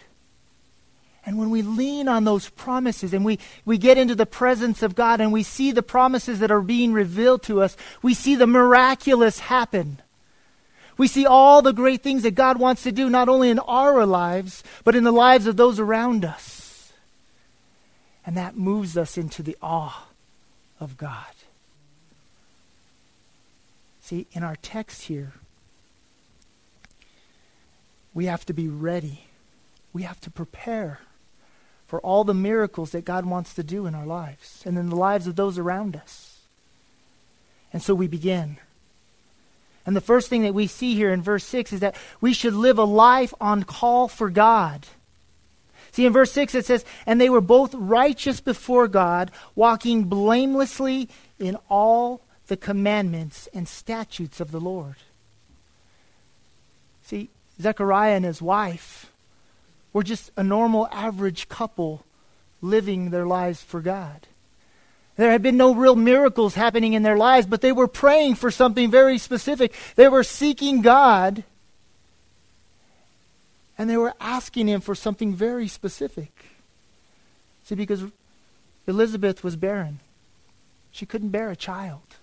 And 1.25 1.37
when 1.37 1.49
we 1.49 1.61
lean 1.61 2.07
on 2.07 2.23
those 2.23 2.47
promises 2.47 3.13
and 3.13 3.25
we, 3.25 3.37
we 3.65 3.77
get 3.77 3.97
into 3.97 4.15
the 4.15 4.25
presence 4.25 4.81
of 4.81 4.95
God 4.95 5.19
and 5.19 5.33
we 5.33 5.43
see 5.43 5.73
the 5.73 5.83
promises 5.83 6.39
that 6.39 6.51
are 6.51 6.61
being 6.61 6.93
revealed 6.93 7.43
to 7.43 7.61
us, 7.61 7.75
we 8.01 8.13
see 8.13 8.35
the 8.35 8.47
miraculous 8.47 9.39
happen. 9.39 10.01
We 10.97 11.07
see 11.07 11.25
all 11.25 11.61
the 11.61 11.73
great 11.73 12.01
things 12.01 12.23
that 12.23 12.35
God 12.35 12.59
wants 12.59 12.83
to 12.83 12.91
do, 12.91 13.09
not 13.09 13.29
only 13.29 13.49
in 13.49 13.59
our 13.59 14.05
lives, 14.05 14.63
but 14.83 14.95
in 14.95 15.03
the 15.03 15.11
lives 15.11 15.47
of 15.47 15.57
those 15.57 15.79
around 15.79 16.25
us. 16.25 16.93
And 18.25 18.37
that 18.37 18.55
moves 18.55 18.97
us 18.97 19.17
into 19.17 19.41
the 19.41 19.57
awe 19.61 20.07
of 20.79 20.97
God. 20.97 21.25
See, 24.01 24.27
in 24.33 24.43
our 24.43 24.57
text 24.61 25.03
here, 25.03 25.33
we 28.13 28.25
have 28.25 28.45
to 28.45 28.53
be 28.53 28.67
ready. 28.67 29.25
We 29.93 30.03
have 30.03 30.19
to 30.21 30.29
prepare 30.29 30.99
for 31.87 31.99
all 32.01 32.23
the 32.23 32.33
miracles 32.33 32.91
that 32.91 33.05
God 33.05 33.25
wants 33.25 33.53
to 33.53 33.63
do 33.63 33.85
in 33.85 33.95
our 33.95 34.05
lives 34.05 34.63
and 34.65 34.77
in 34.77 34.89
the 34.89 34.95
lives 34.95 35.27
of 35.27 35.35
those 35.35 35.57
around 35.57 35.95
us. 35.95 36.39
And 37.73 37.81
so 37.81 37.93
we 37.95 38.07
begin. 38.07 38.57
And 39.85 39.95
the 39.95 40.01
first 40.01 40.29
thing 40.29 40.43
that 40.43 40.53
we 40.53 40.67
see 40.67 40.95
here 40.95 41.11
in 41.11 41.21
verse 41.21 41.43
6 41.45 41.73
is 41.73 41.79
that 41.79 41.95
we 42.19 42.33
should 42.33 42.53
live 42.53 42.77
a 42.77 42.83
life 42.83 43.33
on 43.41 43.63
call 43.63 44.07
for 44.07 44.29
God. 44.29 44.85
See, 45.91 46.05
in 46.05 46.13
verse 46.13 46.31
6 46.31 46.55
it 46.55 46.65
says, 46.65 46.85
And 47.05 47.19
they 47.19 47.29
were 47.29 47.41
both 47.41 47.73
righteous 47.73 48.39
before 48.39 48.87
God, 48.87 49.31
walking 49.55 50.05
blamelessly 50.05 51.09
in 51.39 51.57
all 51.69 52.21
the 52.47 52.57
commandments 52.57 53.47
and 53.53 53.67
statutes 53.67 54.39
of 54.39 54.51
the 54.51 54.59
Lord. 54.59 54.95
See, 57.03 57.29
Zechariah 57.59 58.15
and 58.15 58.25
his 58.25 58.41
wife 58.41 59.11
were 59.93 60.03
just 60.03 60.31
a 60.37 60.43
normal, 60.43 60.87
average 60.91 61.49
couple 61.49 62.05
living 62.61 63.09
their 63.09 63.25
lives 63.25 63.61
for 63.61 63.81
God. 63.81 64.27
There 65.21 65.29
had 65.29 65.43
been 65.43 65.55
no 65.55 65.75
real 65.75 65.95
miracles 65.95 66.55
happening 66.55 66.93
in 66.93 67.03
their 67.03 67.15
lives, 67.15 67.45
but 67.45 67.61
they 67.61 67.71
were 67.71 67.87
praying 67.87 68.33
for 68.33 68.49
something 68.49 68.89
very 68.89 69.19
specific. 69.19 69.71
They 69.95 70.07
were 70.07 70.23
seeking 70.23 70.81
God, 70.81 71.43
and 73.77 73.87
they 73.87 73.97
were 73.97 74.15
asking 74.19 74.67
Him 74.67 74.81
for 74.81 74.95
something 74.95 75.35
very 75.35 75.67
specific. 75.67 76.31
See, 77.65 77.75
because 77.75 78.03
Elizabeth 78.87 79.43
was 79.43 79.55
barren, 79.55 79.99
she 80.91 81.05
couldn't 81.05 81.29
bear 81.29 81.51
a 81.51 81.55
child. 81.55 82.15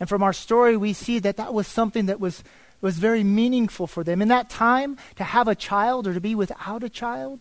And 0.00 0.08
from 0.08 0.24
our 0.24 0.32
story, 0.32 0.76
we 0.76 0.92
see 0.92 1.20
that 1.20 1.36
that 1.36 1.54
was 1.54 1.68
something 1.68 2.06
that 2.06 2.18
was, 2.18 2.42
was 2.80 2.98
very 2.98 3.22
meaningful 3.22 3.86
for 3.86 4.02
them. 4.02 4.20
In 4.20 4.26
that 4.26 4.50
time, 4.50 4.96
to 5.14 5.22
have 5.22 5.46
a 5.46 5.54
child 5.54 6.08
or 6.08 6.14
to 6.14 6.20
be 6.20 6.34
without 6.34 6.82
a 6.82 6.88
child, 6.88 7.38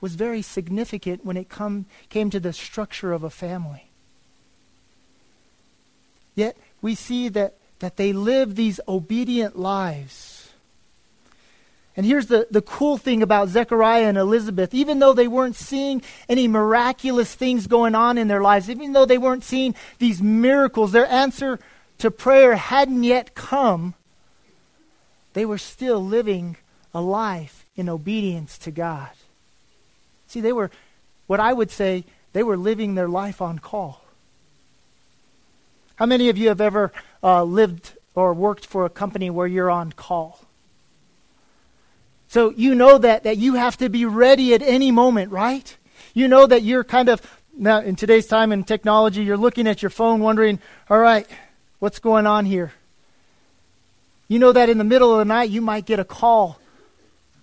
was 0.00 0.14
very 0.14 0.42
significant 0.42 1.24
when 1.24 1.36
it 1.36 1.48
come, 1.48 1.86
came 2.08 2.30
to 2.30 2.40
the 2.40 2.52
structure 2.52 3.12
of 3.12 3.22
a 3.22 3.30
family. 3.30 3.90
Yet 6.34 6.56
we 6.80 6.94
see 6.94 7.28
that, 7.30 7.54
that 7.80 7.96
they 7.96 8.12
live 8.12 8.54
these 8.54 8.80
obedient 8.86 9.58
lives. 9.58 10.50
And 11.96 12.06
here's 12.06 12.26
the, 12.26 12.46
the 12.48 12.62
cool 12.62 12.96
thing 12.96 13.24
about 13.24 13.48
Zechariah 13.48 14.04
and 14.04 14.16
Elizabeth. 14.16 14.72
Even 14.72 15.00
though 15.00 15.14
they 15.14 15.26
weren't 15.26 15.56
seeing 15.56 16.00
any 16.28 16.46
miraculous 16.46 17.34
things 17.34 17.66
going 17.66 17.96
on 17.96 18.18
in 18.18 18.28
their 18.28 18.40
lives, 18.40 18.70
even 18.70 18.92
though 18.92 19.04
they 19.04 19.18
weren't 19.18 19.42
seeing 19.42 19.74
these 19.98 20.22
miracles, 20.22 20.92
their 20.92 21.06
answer 21.06 21.58
to 21.98 22.12
prayer 22.12 22.54
hadn't 22.54 23.02
yet 23.02 23.34
come, 23.34 23.94
they 25.32 25.44
were 25.44 25.58
still 25.58 25.98
living 26.04 26.56
a 26.94 27.00
life 27.00 27.66
in 27.74 27.88
obedience 27.88 28.58
to 28.58 28.70
God. 28.70 29.10
See, 30.28 30.40
they 30.40 30.52
were, 30.52 30.70
what 31.26 31.40
I 31.40 31.52
would 31.52 31.70
say, 31.70 32.04
they 32.32 32.42
were 32.42 32.56
living 32.56 32.94
their 32.94 33.08
life 33.08 33.42
on 33.42 33.58
call. 33.58 34.04
How 35.96 36.06
many 36.06 36.28
of 36.28 36.38
you 36.38 36.48
have 36.48 36.60
ever 36.60 36.92
uh, 37.22 37.42
lived 37.42 37.94
or 38.14 38.32
worked 38.32 38.66
for 38.66 38.84
a 38.84 38.90
company 38.90 39.30
where 39.30 39.46
you're 39.46 39.70
on 39.70 39.90
call? 39.92 40.40
So 42.28 42.50
you 42.50 42.74
know 42.74 42.98
that, 42.98 43.24
that 43.24 43.38
you 43.38 43.54
have 43.54 43.78
to 43.78 43.88
be 43.88 44.04
ready 44.04 44.54
at 44.54 44.62
any 44.62 44.90
moment, 44.90 45.32
right? 45.32 45.76
You 46.12 46.28
know 46.28 46.46
that 46.46 46.62
you're 46.62 46.84
kind 46.84 47.08
of, 47.08 47.22
now 47.56 47.80
in 47.80 47.96
today's 47.96 48.26
time 48.26 48.52
and 48.52 48.66
technology, 48.66 49.24
you're 49.24 49.38
looking 49.38 49.66
at 49.66 49.82
your 49.82 49.90
phone 49.90 50.20
wondering, 50.20 50.60
all 50.90 50.98
right, 50.98 51.26
what's 51.78 51.98
going 51.98 52.26
on 52.26 52.44
here? 52.44 52.72
You 54.28 54.38
know 54.38 54.52
that 54.52 54.68
in 54.68 54.76
the 54.76 54.84
middle 54.84 55.10
of 55.10 55.18
the 55.18 55.24
night, 55.24 55.48
you 55.48 55.62
might 55.62 55.86
get 55.86 55.98
a 55.98 56.04
call 56.04 56.60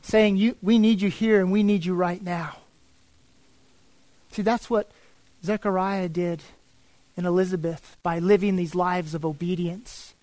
saying, 0.03 0.37
you, 0.37 0.55
We 0.61 0.77
need 0.77 1.01
you 1.01 1.09
here 1.09 1.39
and 1.39 1.51
we 1.51 1.63
need 1.63 1.83
you 1.83 1.95
right 1.95 2.21
now. 2.21 2.57
See, 4.35 4.41
that's 4.41 4.69
what 4.69 4.91
Zechariah 5.45 6.09
did 6.09 6.43
in 7.15 7.25
Elizabeth 7.25 7.95
by 8.03 8.19
living 8.19 8.57
these 8.57 8.75
lives 8.75 9.15
of 9.15 9.23
obedience, 9.23 10.13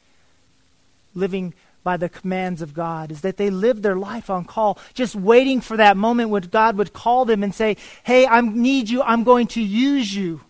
living 1.15 1.55
by 1.83 1.97
the 1.97 2.11
commands 2.11 2.61
of 2.61 2.75
God, 2.75 3.11
is 3.11 3.23
that 3.23 3.39
they 3.39 3.49
lived 3.49 3.83
their 3.83 3.97
life 3.97 4.29
on 4.29 4.45
call, 4.45 4.79
just 4.93 5.15
waiting 5.15 5.63
for 5.63 5.79
that 5.79 5.97
moment 5.97 6.29
when 6.29 6.43
God 6.43 6.77
would 6.77 6.93
call 6.93 7.25
them 7.25 7.43
and 7.43 7.55
say, 7.55 7.79
Hey, 8.03 8.27
I 8.27 8.43
need 8.43 8.91
you, 8.91 9.01
I'm 9.03 9.25
going 9.25 9.47
to 9.47 9.63
use 9.63 10.15
you. 10.15 10.43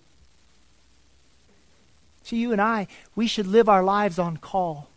See, 2.25 2.39
you 2.39 2.51
and 2.51 2.61
I, 2.61 2.89
we 3.15 3.29
should 3.29 3.47
live 3.47 3.69
our 3.69 3.85
lives 3.85 4.19
on 4.19 4.39
call. 4.39 4.89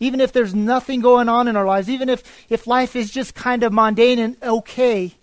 Even 0.00 0.20
if 0.20 0.32
there's 0.32 0.56
nothing 0.56 1.02
going 1.02 1.28
on 1.28 1.46
in 1.46 1.54
our 1.54 1.64
lives, 1.64 1.88
even 1.88 2.08
if, 2.08 2.24
if 2.50 2.66
life 2.66 2.96
is 2.96 3.12
just 3.12 3.36
kind 3.36 3.62
of 3.62 3.72
mundane 3.72 4.18
and 4.18 4.36
okay, 4.42 5.14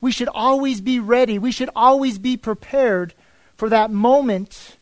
we 0.00 0.12
should 0.12 0.28
always 0.28 0.80
be 0.80 1.00
ready. 1.00 1.38
We 1.38 1.52
should 1.52 1.70
always 1.74 2.18
be 2.18 2.36
prepared 2.36 3.14
for 3.56 3.68
that 3.68 3.90
moment 3.90 4.76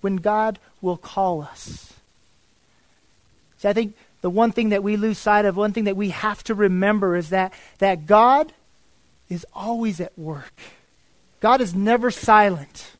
when 0.00 0.16
God 0.16 0.58
will 0.80 0.96
call 0.96 1.42
us. 1.42 1.92
See, 3.58 3.68
I 3.68 3.72
think 3.72 3.96
the 4.20 4.30
one 4.30 4.52
thing 4.52 4.70
that 4.70 4.82
we 4.82 4.96
lose 4.96 5.18
sight 5.18 5.44
of, 5.44 5.56
one 5.56 5.72
thing 5.72 5.84
that 5.84 5.96
we 5.96 6.10
have 6.10 6.42
to 6.44 6.54
remember 6.54 7.16
is 7.16 7.30
that, 7.30 7.52
that 7.78 8.06
God 8.06 8.52
is 9.28 9.46
always 9.52 10.00
at 10.00 10.16
work. 10.18 10.60
God 11.40 11.60
is 11.60 11.74
never 11.74 12.10
silent. 12.10 12.92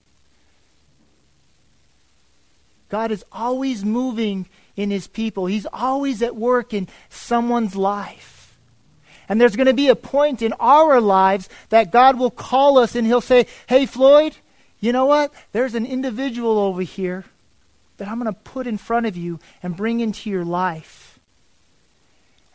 God 2.89 3.11
is 3.11 3.25
always 3.33 3.85
moving 3.85 4.49
in 4.77 4.91
his 4.91 5.07
people. 5.07 5.47
He's 5.47 5.67
always 5.73 6.23
at 6.23 6.37
work 6.37 6.75
in 6.75 6.89
someone's 7.09 7.77
life. 7.77 8.32
And 9.29 9.41
there's 9.41 9.57
going 9.57 9.67
to 9.67 9.75
be 9.75 9.89
a 9.89 9.97
point 9.97 10.43
in 10.43 10.53
our 10.61 11.01
lives 11.01 11.49
that 11.69 11.93
God 11.93 12.19
will 12.19 12.31
call 12.31 12.79
us 12.79 12.95
and 12.95 13.07
He'll 13.07 13.21
say, 13.21 13.47
Hey, 13.67 13.87
Floyd, 13.87 14.37
you 14.81 14.93
know 14.93 15.07
what? 15.07 15.33
There's 15.53 15.75
an 15.75 15.87
individual 15.87 16.59
over 16.59 16.83
here 16.83 17.25
that 17.99 18.09
I'm 18.09 18.21
going 18.21 18.33
to 18.33 18.41
put 18.41 18.67
in 18.67 18.79
front 18.79 19.07
of 19.07 19.17
you 19.17 19.39
and 19.63 19.77
bring 19.77 20.01
into 20.01 20.29
your 20.29 20.45
life. 20.45 21.21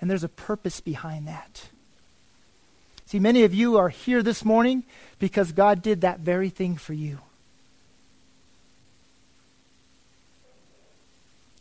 And 0.02 0.10
there's 0.10 0.24
a 0.24 0.30
purpose 0.30 0.82
behind 0.82 1.28
that. 1.28 1.70
See, 3.06 3.20
many 3.20 3.44
of 3.44 3.54
you 3.54 3.78
are 3.78 3.90
here 3.90 4.22
this 4.22 4.44
morning 4.44 4.84
because 5.20 5.54
God 5.54 5.82
did 5.82 6.02
that 6.02 6.20
very 6.20 6.50
thing 6.50 6.76
for 6.76 6.94
you. 6.94 7.20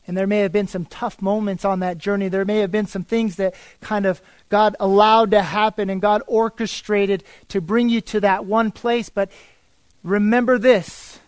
And 0.06 0.16
there 0.16 0.26
may 0.26 0.40
have 0.40 0.52
been 0.52 0.68
some 0.68 0.84
tough 0.84 1.20
moments 1.20 1.64
on 1.64 1.80
that 1.80 1.98
journey. 1.98 2.28
There 2.28 2.44
may 2.44 2.58
have 2.58 2.70
been 2.70 2.86
some 2.86 3.02
things 3.02 3.36
that 3.36 3.54
kind 3.80 4.06
of 4.06 4.22
God 4.48 4.76
allowed 4.78 5.32
to 5.32 5.42
happen 5.42 5.90
and 5.90 6.00
God 6.00 6.22
orchestrated 6.26 7.24
to 7.48 7.60
bring 7.60 7.88
you 7.88 8.00
to 8.02 8.20
that 8.20 8.44
one 8.44 8.70
place. 8.70 9.08
But 9.08 9.30
remember 10.04 10.58
this 10.58 11.18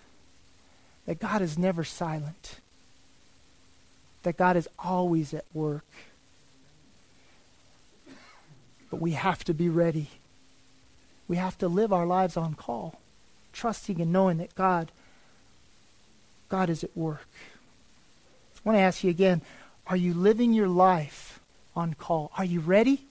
that 1.07 1.19
God 1.19 1.41
is 1.41 1.59
never 1.59 1.85
silent, 1.85 2.57
that 4.23 4.37
God 4.37 4.57
is 4.57 4.69
always 4.79 5.33
at 5.33 5.47
work. 5.55 5.85
But 8.91 9.01
we 9.01 9.13
have 9.13 9.43
to 9.45 9.55
be 9.55 9.69
ready. 9.69 10.09
We 11.27 11.37
have 11.37 11.59
to 11.59 11.69
live 11.69 11.93
our 11.93 12.07
lives 12.07 12.37
on 12.37 12.55
call, 12.55 13.01
trusting 13.53 14.01
and 14.01 14.13
knowing 14.13 14.39
that 14.39 14.55
God 14.55 14.93
God 16.49 16.71
is 16.71 16.83
at 16.83 16.97
work. 16.97 17.29
I 18.69 18.71
want 18.71 18.81
to 18.81 18.83
ask 18.83 19.03
you 19.03 19.09
again 19.09 19.41
are 19.87 19.97
you 19.97 20.13
living 20.13 20.53
your 20.53 20.69
life 20.69 21.41
on 21.75 21.95
call? 21.95 22.31
Are 22.37 22.45
you 22.45 22.61
ready? 22.61 23.03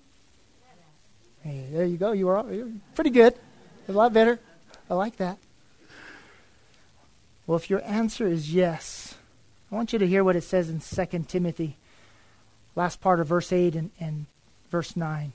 Hey, 1.42 1.66
there 1.72 1.84
you 1.84 1.98
go. 1.98 2.12
You 2.12 2.30
are 2.30 2.46
pretty 2.94 3.10
good. 3.10 3.34
A 3.90 3.92
lot 3.92 4.14
better. 4.14 4.40
I 4.88 4.94
like 4.94 5.18
that. 5.18 5.40
Well, 7.48 7.56
if 7.56 7.72
your 7.72 7.84
answer 7.86 8.28
is 8.28 8.54
yes, 8.54 9.16
I 9.72 9.76
want 9.76 9.94
you 9.94 9.98
to 9.98 10.06
hear 10.06 10.24
what 10.24 10.36
it 10.36 10.44
says 10.44 10.70
in 10.70 10.80
2 10.80 11.26
Timothy, 11.28 11.78
last 12.76 13.02
part 13.02 13.20
of 13.20 13.26
verse 13.26 13.52
8 13.52 13.76
and, 13.76 13.90
and 14.00 14.28
verse 14.70 14.96
9. 14.96 15.34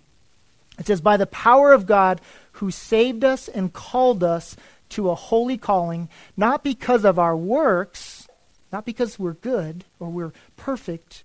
It 0.79 0.87
says, 0.87 1.01
By 1.01 1.17
the 1.17 1.27
power 1.27 1.73
of 1.73 1.85
God 1.85 2.21
who 2.53 2.71
saved 2.71 3.25
us 3.25 3.49
and 3.49 3.73
called 3.73 4.23
us 4.23 4.55
to 4.91 5.11
a 5.11 5.17
holy 5.17 5.59
calling, 5.59 6.09
not 6.37 6.63
because 6.63 7.05
of 7.05 7.19
our 7.19 7.37
works 7.37 8.29
not 8.73 8.85
because 8.85 9.19
we're 9.19 9.35
good 9.35 9.85
or 10.01 10.09
we're 10.09 10.33
perfect 10.57 11.23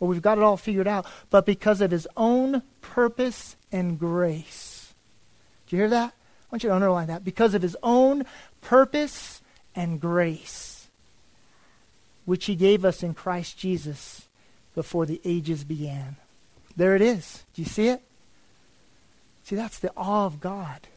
or 0.00 0.08
we've 0.08 0.22
got 0.22 0.38
it 0.38 0.44
all 0.44 0.56
figured 0.56 0.88
out, 0.88 1.06
but 1.28 1.46
because 1.46 1.80
of 1.80 1.90
his 1.90 2.08
own 2.16 2.62
purpose 2.80 3.56
and 3.70 3.98
grace. 3.98 4.94
Do 5.66 5.76
you 5.76 5.82
hear 5.82 5.90
that? 5.90 6.12
I 6.12 6.46
want 6.50 6.64
you 6.64 6.70
to 6.70 6.74
underline 6.74 7.06
that. 7.08 7.22
Because 7.22 7.54
of 7.54 7.62
his 7.62 7.76
own 7.82 8.24
purpose 8.60 9.40
and 9.76 10.00
grace, 10.00 10.88
which 12.24 12.46
he 12.46 12.56
gave 12.56 12.84
us 12.84 13.02
in 13.02 13.14
Christ 13.14 13.56
Jesus 13.58 14.26
before 14.74 15.06
the 15.06 15.20
ages 15.24 15.62
began. 15.62 16.16
There 16.76 16.96
it 16.96 17.02
is. 17.02 17.44
Do 17.54 17.62
you 17.62 17.68
see 17.68 17.88
it? 17.88 18.02
See, 19.44 19.56
that's 19.56 19.78
the 19.78 19.92
awe 19.96 20.26
of 20.26 20.40
God. 20.40 20.88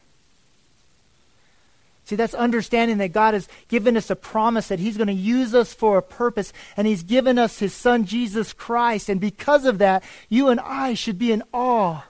See, 2.04 2.16
that's 2.16 2.34
understanding 2.34 2.98
that 2.98 3.12
God 3.12 3.32
has 3.32 3.48
given 3.68 3.96
us 3.96 4.10
a 4.10 4.16
promise 4.16 4.68
that 4.68 4.78
He's 4.78 4.98
going 4.98 5.06
to 5.06 5.12
use 5.12 5.54
us 5.54 5.72
for 5.72 5.96
a 5.96 6.02
purpose, 6.02 6.52
and 6.76 6.86
He's 6.86 7.02
given 7.02 7.38
us 7.38 7.58
His 7.58 7.72
Son, 7.72 8.04
Jesus 8.04 8.52
Christ. 8.52 9.08
And 9.08 9.20
because 9.20 9.64
of 9.64 9.78
that, 9.78 10.04
you 10.28 10.48
and 10.48 10.60
I 10.60 10.94
should 10.94 11.18
be 11.18 11.32
in 11.32 11.42
awe 11.52 12.02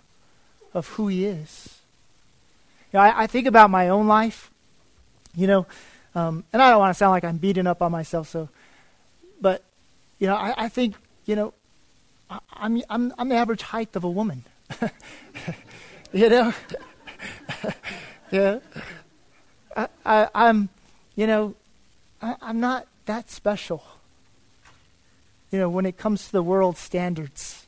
of 0.73 0.89
who 0.89 1.07
He 1.07 1.25
is. 1.25 1.79
You 2.93 2.99
know, 2.99 3.05
I, 3.05 3.23
I 3.23 3.27
think 3.29 3.47
about 3.47 3.71
my 3.71 3.89
own 3.89 4.09
life, 4.09 4.51
you 5.37 5.47
know, 5.47 5.67
um, 6.17 6.45
and 6.53 6.61
I 6.61 6.71
don't 6.71 6.81
want 6.81 6.91
to 6.91 6.95
sound 6.95 7.13
like 7.13 7.25
I'm 7.25 7.39
beating 7.39 7.67
up 7.67 7.81
on 7.81 7.93
myself, 7.93 8.29
so, 8.29 8.49
but, 9.41 9.63
you 10.19 10.27
know, 10.27 10.35
I, 10.35 10.65
I 10.65 10.69
think, 10.69 10.97
you 11.25 11.37
know, 11.37 11.55
I, 12.29 12.39
I'm, 12.53 12.83
I'm, 12.91 13.15
I'm 13.17 13.29
the 13.29 13.37
average 13.37 13.63
height 13.63 13.95
of 13.95 14.03
a 14.03 14.11
woman. 14.11 14.45
you 16.13 16.29
know? 16.29 16.53
yeah. 18.33 18.59
I, 19.77 19.89
I, 20.05 20.49
am 20.49 20.69
you 21.17 21.27
know, 21.27 21.55
I, 22.21 22.37
I'm 22.43 22.61
not 22.61 22.87
that 23.07 23.31
special. 23.31 23.85
You 25.51 25.59
know, 25.59 25.69
when 25.69 25.87
it 25.87 25.97
comes 25.97 26.27
to 26.27 26.33
the 26.33 26.43
world 26.43 26.77
standards. 26.77 27.67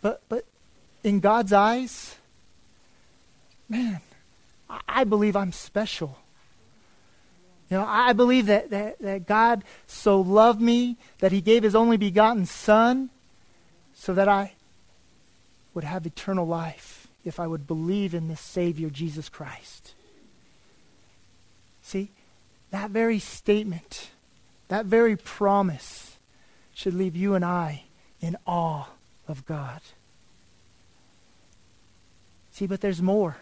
But, 0.00 0.22
but 0.28 0.44
in 1.04 1.20
God's 1.20 1.52
eyes, 1.52 2.16
man, 3.68 4.00
I, 4.68 4.80
I 4.88 5.04
believe 5.04 5.36
I'm 5.36 5.52
special. 5.52 6.18
You 7.70 7.76
know, 7.76 7.84
I 7.86 8.12
believe 8.14 8.46
that, 8.46 8.70
that, 8.70 8.98
that 8.98 9.26
God 9.26 9.64
so 9.86 10.20
loved 10.20 10.60
me 10.60 10.96
that 11.18 11.30
he 11.30 11.40
gave 11.40 11.62
his 11.62 11.74
only 11.74 11.96
begotten 11.96 12.46
Son 12.46 13.10
so 13.94 14.12
that 14.14 14.28
I 14.28 14.54
would 15.74 15.84
have 15.84 16.04
eternal 16.04 16.46
life 16.46 17.06
if 17.24 17.38
I 17.38 17.46
would 17.46 17.66
believe 17.66 18.14
in 18.14 18.28
this 18.28 18.40
Savior, 18.40 18.90
Jesus 18.90 19.28
Christ. 19.28 19.94
That 22.70 22.90
very 22.90 23.18
statement, 23.18 24.10
that 24.68 24.86
very 24.86 25.16
promise 25.16 26.16
should 26.72 26.94
leave 26.94 27.16
you 27.16 27.34
and 27.34 27.44
I 27.44 27.84
in 28.20 28.36
awe 28.46 28.86
of 29.26 29.44
God. 29.44 29.80
See, 32.52 32.66
but 32.66 32.80
there's 32.80 33.02
more. 33.02 33.38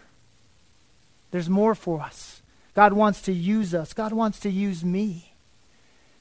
There's 1.31 1.49
more 1.49 1.75
for 1.75 2.01
us. 2.01 2.41
God 2.73 2.93
wants 2.93 3.21
to 3.23 3.33
use 3.33 3.73
us. 3.73 3.93
God 3.93 4.13
wants 4.13 4.39
to 4.41 4.49
use 4.49 4.83
me. 4.83 5.33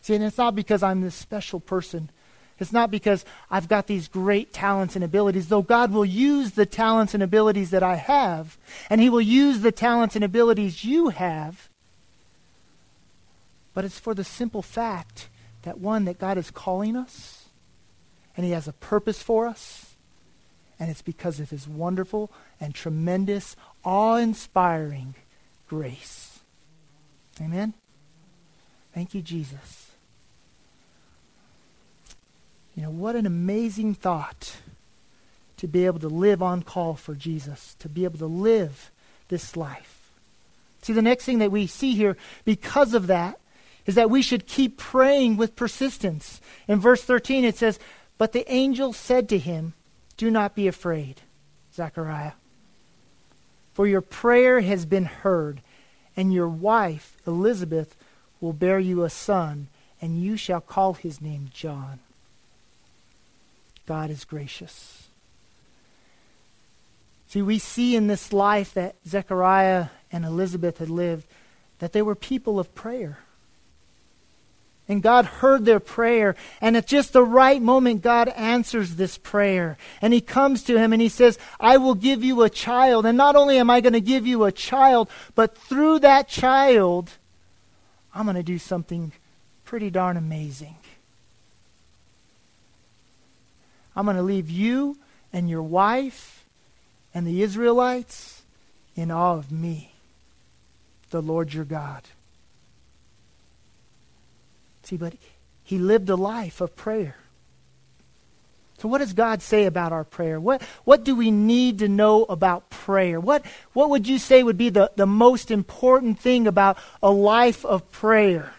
See, 0.02 0.14
and 0.14 0.24
it's 0.24 0.38
not 0.38 0.54
because 0.54 0.82
I'm 0.82 1.00
this 1.00 1.14
special 1.14 1.60
person. 1.60 2.10
It's 2.58 2.72
not 2.72 2.90
because 2.90 3.24
I've 3.50 3.68
got 3.68 3.86
these 3.86 4.08
great 4.08 4.52
talents 4.52 4.96
and 4.96 5.04
abilities, 5.04 5.48
though 5.48 5.62
God 5.62 5.92
will 5.92 6.04
use 6.04 6.52
the 6.52 6.66
talents 6.66 7.14
and 7.14 7.22
abilities 7.22 7.70
that 7.70 7.82
I 7.82 7.96
have, 7.96 8.58
and 8.90 9.00
He 9.00 9.08
will 9.08 9.20
use 9.20 9.60
the 9.60 9.72
talents 9.72 10.16
and 10.16 10.24
abilities 10.24 10.84
you 10.84 11.10
have 11.10 11.67
but 13.78 13.84
it's 13.84 14.00
for 14.00 14.12
the 14.12 14.24
simple 14.24 14.60
fact 14.60 15.28
that 15.62 15.78
one, 15.78 16.04
that 16.06 16.18
God 16.18 16.36
is 16.36 16.50
calling 16.50 16.96
us, 16.96 17.44
and 18.36 18.44
He 18.44 18.50
has 18.50 18.66
a 18.66 18.72
purpose 18.72 19.22
for 19.22 19.46
us, 19.46 19.94
and 20.80 20.90
it's 20.90 21.00
because 21.00 21.38
of 21.38 21.50
His 21.50 21.68
wonderful 21.68 22.28
and 22.60 22.74
tremendous, 22.74 23.54
awe 23.84 24.16
inspiring 24.16 25.14
grace. 25.68 26.40
Amen? 27.40 27.72
Thank 28.92 29.14
you, 29.14 29.22
Jesus. 29.22 29.92
You 32.74 32.82
know, 32.82 32.90
what 32.90 33.14
an 33.14 33.26
amazing 33.26 33.94
thought 33.94 34.56
to 35.58 35.68
be 35.68 35.86
able 35.86 36.00
to 36.00 36.08
live 36.08 36.42
on 36.42 36.64
call 36.64 36.94
for 36.94 37.14
Jesus, 37.14 37.76
to 37.78 37.88
be 37.88 38.02
able 38.02 38.18
to 38.18 38.26
live 38.26 38.90
this 39.28 39.56
life. 39.56 40.10
See, 40.82 40.92
the 40.92 41.00
next 41.00 41.26
thing 41.26 41.38
that 41.38 41.52
we 41.52 41.68
see 41.68 41.94
here, 41.94 42.16
because 42.44 42.92
of 42.92 43.06
that, 43.06 43.38
is 43.88 43.94
that 43.94 44.10
we 44.10 44.20
should 44.20 44.46
keep 44.46 44.76
praying 44.76 45.38
with 45.38 45.56
persistence. 45.56 46.42
In 46.68 46.78
verse 46.78 47.02
13, 47.02 47.42
it 47.42 47.56
says, 47.56 47.80
But 48.18 48.32
the 48.32 48.44
angel 48.52 48.92
said 48.92 49.30
to 49.30 49.38
him, 49.38 49.72
Do 50.18 50.30
not 50.30 50.54
be 50.54 50.68
afraid, 50.68 51.22
Zechariah, 51.74 52.32
for 53.72 53.86
your 53.86 54.02
prayer 54.02 54.60
has 54.60 54.84
been 54.84 55.06
heard, 55.06 55.62
and 56.14 56.34
your 56.34 56.48
wife, 56.48 57.16
Elizabeth, 57.26 57.96
will 58.42 58.52
bear 58.52 58.78
you 58.78 59.04
a 59.04 59.10
son, 59.10 59.68
and 60.02 60.22
you 60.22 60.36
shall 60.36 60.60
call 60.60 60.92
his 60.92 61.22
name 61.22 61.48
John. 61.54 61.98
God 63.86 64.10
is 64.10 64.26
gracious. 64.26 65.08
See, 67.28 67.40
we 67.40 67.58
see 67.58 67.96
in 67.96 68.06
this 68.06 68.34
life 68.34 68.74
that 68.74 68.96
Zechariah 69.06 69.86
and 70.12 70.26
Elizabeth 70.26 70.76
had 70.76 70.90
lived 70.90 71.26
that 71.78 71.94
they 71.94 72.02
were 72.02 72.14
people 72.14 72.60
of 72.60 72.74
prayer. 72.74 73.20
And 74.88 75.02
God 75.02 75.26
heard 75.26 75.66
their 75.66 75.80
prayer. 75.80 76.34
And 76.62 76.76
at 76.76 76.86
just 76.86 77.12
the 77.12 77.22
right 77.22 77.60
moment, 77.60 78.00
God 78.00 78.28
answers 78.28 78.96
this 78.96 79.18
prayer. 79.18 79.76
And 80.00 80.14
He 80.14 80.22
comes 80.22 80.62
to 80.64 80.78
him 80.78 80.94
and 80.94 81.02
He 81.02 81.10
says, 81.10 81.38
I 81.60 81.76
will 81.76 81.94
give 81.94 82.24
you 82.24 82.42
a 82.42 82.50
child. 82.50 83.04
And 83.04 83.18
not 83.18 83.36
only 83.36 83.58
am 83.58 83.68
I 83.68 83.82
going 83.82 83.92
to 83.92 84.00
give 84.00 84.26
you 84.26 84.44
a 84.44 84.52
child, 84.52 85.10
but 85.34 85.56
through 85.56 85.98
that 86.00 86.26
child, 86.26 87.10
I'm 88.14 88.24
going 88.24 88.36
to 88.36 88.42
do 88.42 88.58
something 88.58 89.12
pretty 89.64 89.90
darn 89.90 90.16
amazing. 90.16 90.76
I'm 93.94 94.06
going 94.06 94.16
to 94.16 94.22
leave 94.22 94.48
you 94.48 94.96
and 95.32 95.50
your 95.50 95.62
wife 95.62 96.46
and 97.12 97.26
the 97.26 97.42
Israelites 97.42 98.42
in 98.96 99.10
awe 99.10 99.34
of 99.34 99.52
me, 99.52 99.92
the 101.10 101.20
Lord 101.20 101.52
your 101.52 101.64
God. 101.64 102.02
See, 104.88 104.96
but 104.96 105.12
he 105.64 105.76
lived 105.76 106.08
a 106.08 106.16
life 106.16 106.62
of 106.62 106.74
prayer. 106.74 107.14
So, 108.78 108.88
what 108.88 108.98
does 108.98 109.12
God 109.12 109.42
say 109.42 109.66
about 109.66 109.92
our 109.92 110.02
prayer? 110.02 110.40
What, 110.40 110.62
what 110.84 111.04
do 111.04 111.14
we 111.14 111.30
need 111.30 111.80
to 111.80 111.88
know 111.88 112.24
about 112.24 112.70
prayer? 112.70 113.20
What, 113.20 113.44
what 113.74 113.90
would 113.90 114.08
you 114.08 114.16
say 114.16 114.42
would 114.42 114.56
be 114.56 114.70
the, 114.70 114.90
the 114.96 115.04
most 115.04 115.50
important 115.50 116.18
thing 116.18 116.46
about 116.46 116.78
a 117.02 117.10
life 117.10 117.66
of 117.66 117.92
prayer? 117.92 118.54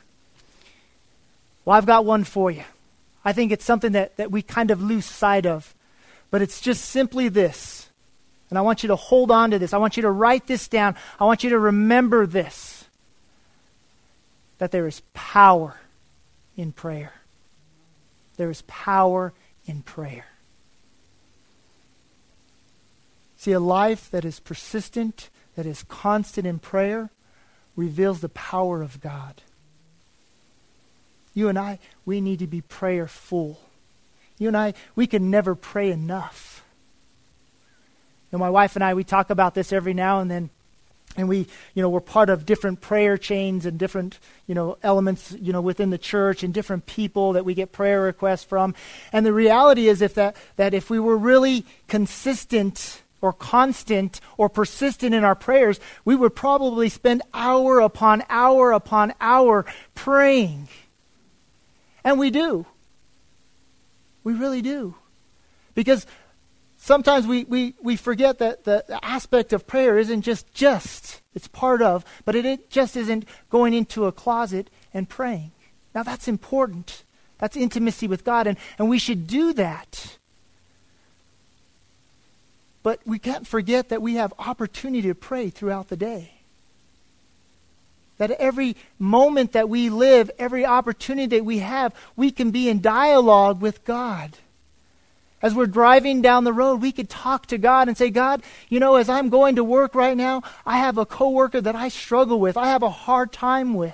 Well, 1.66 1.76
I've 1.76 1.88
got 1.88 2.06
one 2.06 2.26
for 2.26 2.52
you. 2.52 2.64
I 3.26 3.34
think 3.34 3.52
it's 3.52 3.66
something 3.66 3.94
that, 3.94 4.16
that 4.18 4.30
we 4.30 4.44
kind 4.44 4.70
of 4.70 4.84
lose 4.84 5.08
sight 5.08 5.48
of. 5.48 5.74
But 6.30 6.44
it's 6.44 6.62
just 6.62 6.86
simply 6.86 7.28
this. 7.30 7.90
And 8.52 8.60
I 8.60 8.62
want 8.62 8.84
you 8.84 8.90
to 8.90 8.96
hold 8.96 9.32
on 9.32 9.50
to 9.50 9.58
this. 9.58 9.74
I 9.74 9.80
want 9.80 9.98
you 9.98 10.04
to 10.04 10.12
write 10.12 10.46
this 10.46 10.68
down. 10.68 10.96
I 11.20 11.26
want 11.26 11.44
you 11.44 11.50
to 11.50 11.60
remember 11.60 12.28
this 12.28 12.86
that 14.60 14.70
there 14.70 14.86
is 14.86 15.02
power 15.16 15.80
in 16.60 16.74
prayer. 16.74 17.14
There 18.38 18.50
is 18.50 18.64
power 18.68 19.34
in 19.66 19.82
prayer. 19.82 20.26
See, 23.38 23.54
a 23.54 23.60
life 23.60 24.12
that 24.12 24.26
is 24.26 24.40
persistent, 24.40 25.30
that 25.56 25.66
is 25.66 25.84
constant 25.84 26.46
in 26.46 26.60
prayer, 26.60 27.10
reveals 27.76 28.20
the 28.20 28.30
power 28.30 28.82
of 28.82 29.00
God. 29.00 29.42
You 31.34 31.48
and 31.48 31.58
I, 31.58 31.80
we 32.06 32.20
need 32.20 32.40
to 32.40 32.48
be 32.48 32.62
prayerful. 32.62 33.62
You 34.38 34.50
and 34.50 34.58
I, 34.58 34.74
we 34.96 35.08
can 35.08 35.30
never 35.30 35.56
pray 35.56 35.92
enough. 35.92 36.66
Know, 38.32 38.38
my 38.38 38.50
wife 38.50 38.76
and 38.76 38.84
I, 38.84 38.94
we 38.94 39.04
talk 39.06 39.30
about 39.30 39.56
this 39.56 39.72
every 39.72 39.94
now 39.94 40.20
and 40.20 40.30
then 40.30 40.50
and 41.18 41.28
we 41.28 41.48
you 41.74 41.82
know 41.82 41.90
we're 41.90 42.00
part 42.00 42.30
of 42.30 42.46
different 42.46 42.82
prayer 42.82 43.18
chains 43.18 43.66
and 43.66 43.78
different 43.78 44.20
you 44.48 44.56
know 44.56 44.78
elements 44.84 45.36
you 45.40 45.52
know 45.52 45.62
within 45.62 45.90
the 45.90 45.98
church 45.98 46.44
and 46.44 46.54
different 46.54 46.86
people 46.86 47.34
that 47.34 47.46
we 47.46 47.54
get 47.54 47.72
prayer 47.72 48.02
requests 48.02 48.44
from. 48.44 48.76
And 49.12 49.26
the 49.26 49.34
reality 49.34 49.88
is 49.88 50.02
if 50.02 50.14
that 50.16 50.36
that 50.56 50.74
if 50.74 50.90
we 50.90 51.00
were 51.00 51.18
really 51.18 51.66
consistent 51.88 53.02
or 53.22 53.34
constant 53.34 54.22
or 54.38 54.48
persistent 54.48 55.14
in 55.14 55.24
our 55.24 55.36
prayers 55.36 55.80
we 56.06 56.16
would 56.16 56.36
probably 56.36 56.90
spend 56.90 57.22
hour 57.34 57.80
upon 57.80 58.24
hour 58.30 58.72
upon 58.72 59.14
hour 59.20 59.66
praying. 59.96 60.68
And 62.04 62.18
we 62.18 62.30
do. 62.30 62.66
We 64.24 64.34
really 64.34 64.62
do. 64.62 64.96
Because 65.76 66.06
sometimes 66.80 67.28
we, 67.28 67.44
we, 67.44 67.76
we 67.82 67.96
forget 67.96 68.40
that 68.40 68.64
the, 68.64 68.84
aspect 69.04 69.54
of 69.54 69.68
prayer 69.68 70.00
isn't 70.00 70.22
just 70.22 70.52
just, 70.54 71.22
it's 71.36 71.48
part 71.48 71.82
of, 71.82 72.04
but 72.26 72.36
it, 72.36 72.46
it 72.46 72.70
just 72.72 72.98
isn't 72.98 73.26
going 73.50 73.74
into 73.74 74.06
a 74.06 74.12
closet 74.12 74.70
and 74.94 75.08
praying. 75.08 75.52
Now 75.94 76.04
that's 76.04 76.28
important. 76.28 77.04
That's 77.38 77.56
intimacy 77.56 78.08
with 78.08 78.24
God, 78.26 78.48
and, 78.48 78.58
and 78.78 78.90
we 78.90 79.00
should 79.00 79.28
do 79.28 79.54
that. 79.54 80.18
But 82.84 83.00
we 83.06 83.20
can't 83.20 83.48
forget 83.48 83.90
that 83.90 84.02
we 84.02 84.16
have 84.16 84.34
opportunity 84.40 85.08
to 85.08 85.16
pray 85.16 85.50
throughout 85.50 85.90
the 85.90 85.96
day. 85.96 86.34
That 88.18 88.32
every 88.32 88.76
moment 88.98 89.54
that 89.54 89.70
we 89.70 89.90
live, 89.90 90.30
every 90.38 90.66
opportunity 90.66 91.38
that 91.38 91.46
we 91.46 91.60
have, 91.60 91.94
we 92.18 92.32
can 92.32 92.52
be 92.52 92.68
in 92.68 92.82
dialogue 92.82 93.62
with 93.62 93.86
God. 93.86 94.38
As 95.42 95.56
we're 95.56 95.68
driving 95.68 96.22
down 96.22 96.44
the 96.44 96.54
road, 96.54 96.82
we 96.82 96.92
could 96.92 97.10
talk 97.10 97.46
to 97.48 97.58
God 97.58 97.88
and 97.88 97.98
say, 97.98 98.10
God, 98.10 98.44
you 98.68 98.80
know, 98.80 98.96
as 98.96 99.08
I'm 99.08 99.30
going 99.30 99.56
to 99.56 99.64
work 99.64 99.96
right 99.96 100.18
now, 100.18 100.44
I 100.66 100.78
have 100.78 100.98
a 100.98 101.06
coworker 101.06 101.62
that 101.62 101.76
I 101.76 101.88
struggle 101.88 102.40
with, 102.40 102.58
I 102.58 102.68
have 102.68 102.84
a 102.84 102.90
hard 102.90 103.32
time 103.32 103.74
with. 103.74 103.94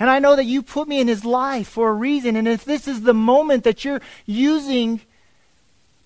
And 0.00 0.08
I 0.08 0.18
know 0.18 0.36
that 0.36 0.44
you 0.44 0.62
put 0.62 0.86
me 0.86 1.00
in 1.00 1.08
his 1.08 1.24
life 1.24 1.68
for 1.68 1.88
a 1.88 1.94
reason. 1.94 2.36
And 2.36 2.46
if 2.46 2.64
this 2.64 2.86
is 2.86 3.02
the 3.02 3.14
moment 3.14 3.64
that 3.64 3.84
you're 3.84 4.00
using 4.26 5.00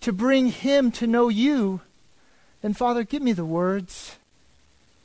to 0.00 0.12
bring 0.12 0.48
him 0.48 0.90
to 0.92 1.06
know 1.06 1.28
you, 1.28 1.82
then 2.62 2.72
Father, 2.72 3.04
give 3.04 3.22
me 3.22 3.32
the 3.32 3.44
words. 3.44 4.16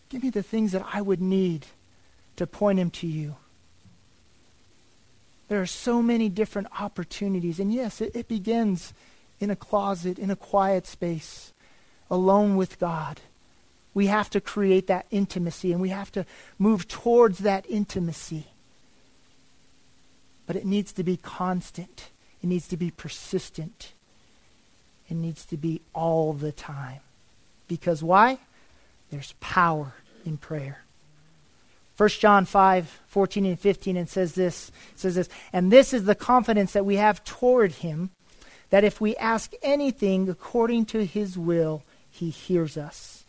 Give 0.10 0.24
me 0.24 0.30
the 0.30 0.44
things 0.44 0.72
that 0.72 0.86
I 0.94 1.02
would 1.02 1.22
need 1.22 1.66
to 2.38 2.48
point 2.48 2.80
him 2.80 2.90
to 2.92 3.08
you. 3.08 3.36
There 5.48 5.62
are 5.62 5.68
so 5.68 6.02
many 6.02 6.30
different 6.30 6.68
opportunities. 6.80 7.60
And 7.60 7.74
yes, 7.74 8.02
it, 8.02 8.16
it 8.16 8.28
begins 8.28 8.94
in 9.40 9.50
a 9.50 9.56
closet, 9.56 10.20
in 10.20 10.30
a 10.30 10.36
quiet 10.36 10.86
space, 10.86 11.54
alone 12.10 12.56
with 12.56 12.80
God. 12.80 13.22
We 13.94 14.08
have 14.08 14.30
to 14.32 14.42
create 14.42 14.88
that 14.88 15.06
intimacy 15.10 15.72
and 15.72 15.82
we 15.82 15.90
have 15.90 16.12
to 16.12 16.26
move 16.60 16.88
towards 16.88 17.40
that 17.40 17.66
intimacy. 17.70 18.48
But 20.46 20.56
it 20.56 20.66
needs 20.66 20.92
to 20.94 21.04
be 21.04 21.18
constant, 21.18 22.10
it 22.42 22.48
needs 22.48 22.68
to 22.70 22.78
be 22.78 22.92
persistent, 22.92 23.92
it 25.10 25.16
needs 25.16 25.46
to 25.46 25.58
be 25.58 25.82
all 25.94 26.34
the 26.34 26.52
time. 26.52 27.00
Because 27.68 28.04
why? 28.04 28.40
There's 29.10 29.34
power 29.40 29.94
in 30.26 30.38
prayer. 30.38 30.84
1 31.98 32.10
John 32.10 32.46
5, 32.46 33.02
14 33.08 33.46
and 33.46 33.60
15, 33.60 33.98
and 33.98 34.08
says 34.08 34.36
this, 34.36 34.72
says 34.96 35.16
this, 35.16 35.30
and 35.52 35.72
this 35.72 35.94
is 35.94 36.06
the 36.06 36.14
confidence 36.16 36.74
that 36.74 36.86
we 36.86 36.98
have 36.98 37.24
toward 37.24 37.72
him, 37.74 38.12
that 38.70 38.84
if 38.84 39.02
we 39.02 39.16
ask 39.16 39.54
anything 39.64 40.30
according 40.30 40.86
to 40.86 41.06
his 41.06 41.38
will, 41.38 41.84
he 42.10 42.30
hears 42.30 42.78
us. 42.78 43.26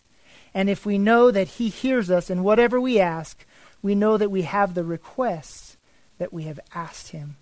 And 0.53 0.69
if 0.69 0.85
we 0.85 0.99
know 0.99 1.31
that 1.31 1.49
he 1.49 1.69
hears 1.69 2.11
us 2.11 2.29
in 2.29 2.43
whatever 2.43 2.81
we 2.81 3.01
ask, 3.01 3.47
we 3.81 3.95
know 3.95 4.17
that 4.19 4.31
we 4.31 4.43
have 4.43 4.75
the 4.75 4.85
requests 4.85 5.77
that 6.19 6.33
we 6.33 6.45
have 6.45 6.61
asked 6.75 7.09
him. 7.09 7.37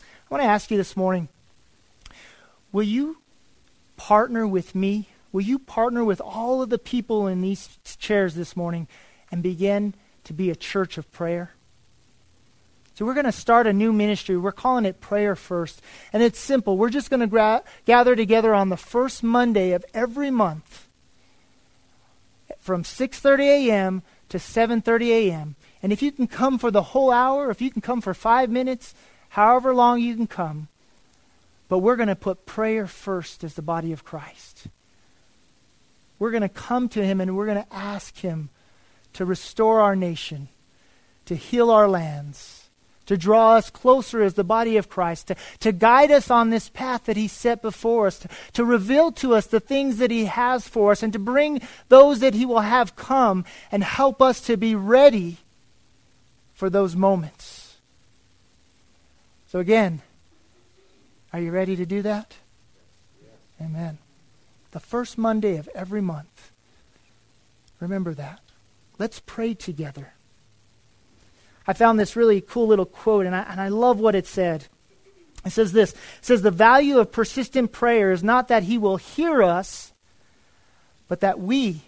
I 0.00 0.04
want 0.30 0.42
to 0.42 0.48
ask 0.48 0.70
you 0.70 0.76
this 0.78 0.96
morning, 0.96 1.28
will 2.70 2.84
you 2.84 3.18
partner 3.96 4.46
with 4.46 4.74
me? 4.74 5.08
Will 5.30 5.42
you 5.42 5.58
partner 5.58 6.04
with 6.04 6.20
all 6.20 6.62
of 6.62 6.70
the 6.70 6.78
people 6.78 7.26
in 7.26 7.42
these 7.42 7.78
chairs 7.98 8.34
this 8.34 8.56
morning 8.56 8.88
and 9.30 9.42
begin 9.42 9.94
to 10.24 10.32
be 10.32 10.50
a 10.50 10.56
church 10.56 10.98
of 10.98 11.10
prayer. 11.12 11.52
So 12.94 13.06
we're 13.06 13.14
going 13.14 13.26
to 13.26 13.32
start 13.32 13.66
a 13.66 13.72
new 13.72 13.92
ministry. 13.92 14.36
We're 14.36 14.52
calling 14.52 14.84
it 14.84 15.00
Prayer 15.00 15.34
First. 15.34 15.80
And 16.12 16.22
it's 16.22 16.38
simple. 16.38 16.76
We're 16.76 16.90
just 16.90 17.10
going 17.10 17.20
to 17.20 17.26
gra- 17.26 17.62
gather 17.86 18.14
together 18.14 18.54
on 18.54 18.68
the 18.68 18.76
first 18.76 19.22
Monday 19.22 19.72
of 19.72 19.84
every 19.94 20.30
month 20.30 20.88
from 22.58 22.84
6:30 22.84 23.68
a.m. 23.68 24.02
to 24.28 24.38
7:30 24.38 25.08
a.m. 25.08 25.56
And 25.82 25.92
if 25.92 26.02
you 26.02 26.12
can 26.12 26.26
come 26.26 26.58
for 26.58 26.70
the 26.70 26.82
whole 26.82 27.10
hour, 27.10 27.50
if 27.50 27.60
you 27.60 27.70
can 27.70 27.82
come 27.82 28.00
for 28.00 28.14
5 28.14 28.50
minutes, 28.50 28.94
however 29.30 29.74
long 29.74 30.00
you 30.00 30.14
can 30.14 30.28
come, 30.28 30.68
but 31.68 31.78
we're 31.78 31.96
going 31.96 32.08
to 32.08 32.14
put 32.14 32.46
prayer 32.46 32.86
first 32.86 33.42
as 33.42 33.54
the 33.54 33.62
body 33.62 33.92
of 33.92 34.04
Christ. 34.04 34.66
We're 36.18 36.30
going 36.30 36.42
to 36.42 36.48
come 36.48 36.88
to 36.90 37.04
him 37.04 37.20
and 37.20 37.36
we're 37.36 37.46
going 37.46 37.64
to 37.64 37.74
ask 37.74 38.18
him 38.18 38.50
to 39.14 39.24
restore 39.24 39.80
our 39.80 39.96
nation, 39.96 40.48
to 41.26 41.34
heal 41.34 41.70
our 41.70 41.88
lands, 41.88 42.68
to 43.06 43.16
draw 43.16 43.56
us 43.56 43.68
closer 43.68 44.22
as 44.22 44.34
the 44.34 44.44
body 44.44 44.76
of 44.76 44.88
Christ, 44.88 45.28
to, 45.28 45.36
to 45.60 45.72
guide 45.72 46.10
us 46.10 46.30
on 46.30 46.50
this 46.50 46.68
path 46.68 47.04
that 47.04 47.16
He 47.16 47.28
set 47.28 47.60
before 47.60 48.06
us, 48.06 48.18
to, 48.20 48.28
to 48.54 48.64
reveal 48.64 49.12
to 49.12 49.34
us 49.34 49.46
the 49.46 49.60
things 49.60 49.98
that 49.98 50.10
He 50.10 50.26
has 50.26 50.68
for 50.68 50.92
us, 50.92 51.02
and 51.02 51.12
to 51.12 51.18
bring 51.18 51.60
those 51.88 52.20
that 52.20 52.34
He 52.34 52.46
will 52.46 52.60
have 52.60 52.96
come 52.96 53.44
and 53.70 53.82
help 53.82 54.22
us 54.22 54.40
to 54.42 54.56
be 54.56 54.74
ready 54.74 55.38
for 56.54 56.70
those 56.70 56.94
moments. 56.94 57.76
So, 59.48 59.58
again, 59.58 60.00
are 61.32 61.40
you 61.40 61.50
ready 61.50 61.76
to 61.76 61.84
do 61.84 62.02
that? 62.02 62.34
Amen. 63.60 63.98
The 64.70 64.80
first 64.80 65.18
Monday 65.18 65.56
of 65.56 65.68
every 65.74 66.00
month. 66.00 66.50
Remember 67.80 68.14
that. 68.14 68.40
Let's 68.98 69.20
pray 69.20 69.54
together. 69.54 70.12
I 71.66 71.72
found 71.72 71.98
this 71.98 72.16
really 72.16 72.40
cool 72.40 72.66
little 72.66 72.86
quote, 72.86 73.26
and 73.26 73.34
I, 73.34 73.42
and 73.42 73.60
I 73.60 73.68
love 73.68 74.00
what 74.00 74.14
it 74.14 74.26
said. 74.26 74.66
It 75.44 75.50
says 75.50 75.72
this 75.72 75.92
it 75.92 75.98
says, 76.22 76.42
The 76.42 76.50
value 76.50 76.98
of 76.98 77.12
persistent 77.12 77.72
prayer 77.72 78.12
is 78.12 78.22
not 78.22 78.48
that 78.48 78.64
he 78.64 78.78
will 78.78 78.96
hear 78.96 79.42
us, 79.42 79.92
but 81.08 81.20
that 81.20 81.40
we 81.40 81.82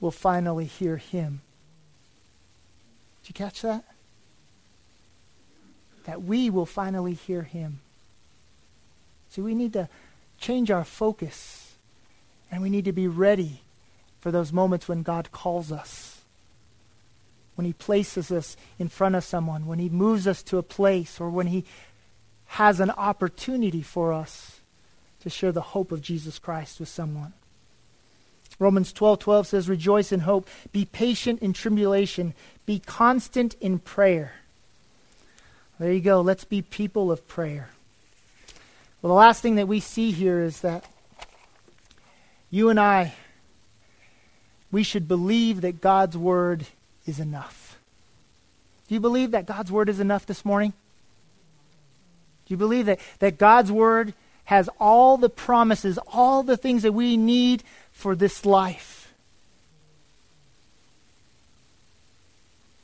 will 0.00 0.10
finally 0.10 0.66
hear 0.66 0.96
him. 0.96 1.40
Did 3.22 3.30
you 3.30 3.34
catch 3.34 3.62
that? 3.62 3.84
That 6.04 6.22
we 6.22 6.50
will 6.50 6.66
finally 6.66 7.14
hear 7.14 7.42
him. 7.42 7.80
See, 9.30 9.40
we 9.40 9.54
need 9.54 9.72
to 9.72 9.88
change 10.38 10.70
our 10.70 10.84
focus, 10.84 11.74
and 12.50 12.62
we 12.62 12.70
need 12.70 12.84
to 12.84 12.92
be 12.92 13.08
ready 13.08 13.60
for 14.20 14.30
those 14.30 14.52
moments 14.52 14.88
when 14.88 15.02
God 15.02 15.32
calls 15.32 15.72
us 15.72 16.15
when 17.56 17.64
He 17.64 17.72
places 17.72 18.30
us 18.30 18.56
in 18.78 18.88
front 18.88 19.16
of 19.16 19.24
someone, 19.24 19.66
when 19.66 19.78
He 19.78 19.88
moves 19.88 20.26
us 20.26 20.42
to 20.44 20.58
a 20.58 20.62
place, 20.62 21.20
or 21.20 21.28
when 21.28 21.48
He 21.48 21.64
has 22.46 22.78
an 22.78 22.90
opportunity 22.90 23.82
for 23.82 24.12
us 24.12 24.60
to 25.20 25.28
share 25.28 25.52
the 25.52 25.60
hope 25.60 25.90
of 25.90 26.00
Jesus 26.00 26.38
Christ 26.38 26.78
with 26.78 26.88
someone. 26.88 27.32
Romans 28.58 28.92
12:12 28.92 29.18
12 29.18 29.46
says 29.48 29.68
rejoice 29.68 30.12
in 30.12 30.20
hope, 30.20 30.48
be 30.72 30.84
patient 30.84 31.42
in 31.42 31.52
tribulation, 31.52 32.32
be 32.64 32.78
constant 32.78 33.54
in 33.60 33.78
prayer. 33.78 34.34
There 35.78 35.92
you 35.92 36.00
go. 36.00 36.20
Let's 36.20 36.44
be 36.44 36.62
people 36.62 37.10
of 37.10 37.26
prayer. 37.28 37.70
Well, 39.02 39.08
the 39.08 39.18
last 39.18 39.42
thing 39.42 39.56
that 39.56 39.68
we 39.68 39.80
see 39.80 40.10
here 40.10 40.40
is 40.40 40.60
that 40.60 40.84
you 42.50 42.70
and 42.70 42.80
I 42.80 43.14
we 44.70 44.82
should 44.82 45.08
believe 45.08 45.60
that 45.60 45.80
God's 45.80 46.16
word 46.16 46.66
is 47.06 47.20
enough. 47.20 47.78
Do 48.88 48.94
you 48.94 49.00
believe 49.00 49.32
that 49.32 49.46
God's 49.46 49.72
word 49.72 49.88
is 49.88 50.00
enough 50.00 50.26
this 50.26 50.44
morning? 50.44 50.72
Do 52.46 52.54
you 52.54 52.56
believe 52.56 52.86
that, 52.86 53.00
that 53.18 53.38
God's 53.38 53.72
word 53.72 54.14
has 54.44 54.68
all 54.78 55.16
the 55.16 55.28
promises, 55.28 55.98
all 56.12 56.42
the 56.42 56.56
things 56.56 56.82
that 56.82 56.92
we 56.92 57.16
need 57.16 57.64
for 57.90 58.14
this 58.14 58.46
life? 58.46 59.12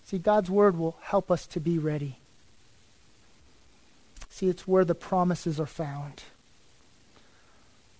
See, 0.04 0.18
God's 0.18 0.50
word 0.50 0.76
will 0.76 0.96
help 1.00 1.30
us 1.30 1.46
to 1.46 1.60
be 1.60 1.78
ready. 1.78 2.16
See, 4.28 4.48
it's 4.48 4.66
where 4.66 4.84
the 4.84 4.94
promises 4.94 5.60
are 5.60 5.66
found. 5.66 6.24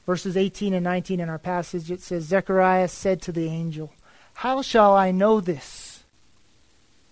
Verses 0.04 0.36
18 0.36 0.74
and 0.74 0.82
19 0.82 1.20
in 1.20 1.28
our 1.28 1.38
passage, 1.38 1.90
it 1.90 2.02
says, 2.02 2.24
Zechariah 2.24 2.88
said 2.88 3.22
to 3.22 3.32
the 3.32 3.46
angel, 3.46 3.92
How 4.34 4.60
shall 4.60 4.94
I 4.94 5.12
know 5.12 5.40
this? 5.40 5.91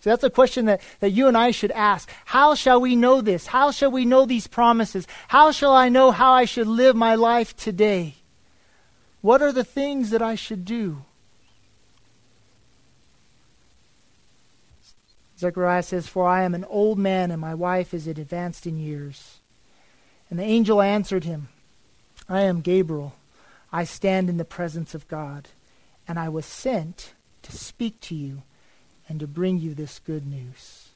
So 0.01 0.09
that's 0.09 0.25
a 0.25 0.31
question 0.31 0.65
that, 0.65 0.81
that 1.01 1.11
you 1.11 1.29
and 1.29 1.37
I 1.37 1.51
should 1.51 1.71
ask. 1.73 2.11
How 2.25 2.55
shall 2.55 2.81
we 2.81 2.97
know 2.97 3.21
this? 3.21 3.49
How 3.49 3.71
shall 3.71 3.91
we 3.91 4.07
know 4.07 4.25
these 4.25 4.47
promises? 4.47 5.07
How 5.29 5.53
shall 5.53 5.73
I 5.73 5.91
know 5.91 6.11
how 6.11 6.33
I 6.33 6.47
should 6.47 6.67
live 6.67 6.97
my 6.97 7.15
life 7.15 7.55
today? 7.55 8.15
What 9.21 9.43
are 9.43 9.53
the 9.53 9.65
things 9.65 10.11
that 10.11 10.23
I 10.23 10.35
should 10.35 10.65
do? 10.65 11.05
Zechariah 15.39 15.83
says, 15.83 16.07
For 16.07 16.27
I 16.27 16.45
am 16.45 16.55
an 16.55 16.65
old 16.65 16.99
man, 16.99 17.31
and 17.31 17.41
my 17.41 17.55
wife 17.55 17.93
is 17.93 18.07
advanced 18.07 18.67
in 18.67 18.79
years. 18.79 19.41
And 20.31 20.39
the 20.39 20.45
angel 20.45 20.81
answered 20.81 21.25
him, 21.25 21.49
I 22.27 22.43
am 22.43 22.63
Gabriel. 22.63 23.15
I 23.71 23.85
stand 23.85 24.31
in 24.31 24.39
the 24.39 24.45
presence 24.47 24.95
of 24.95 25.09
God, 25.09 25.49
and 26.09 26.19
I 26.19 26.31
was 26.31 26.47
sent 26.47 27.13
to 27.43 27.53
speak 27.53 28.01
to 28.03 28.15
you 28.15 28.43
and 29.11 29.18
to 29.18 29.27
bring 29.27 29.59
you 29.59 29.75
this 29.75 29.99
good 29.99 30.25
news. 30.25 30.88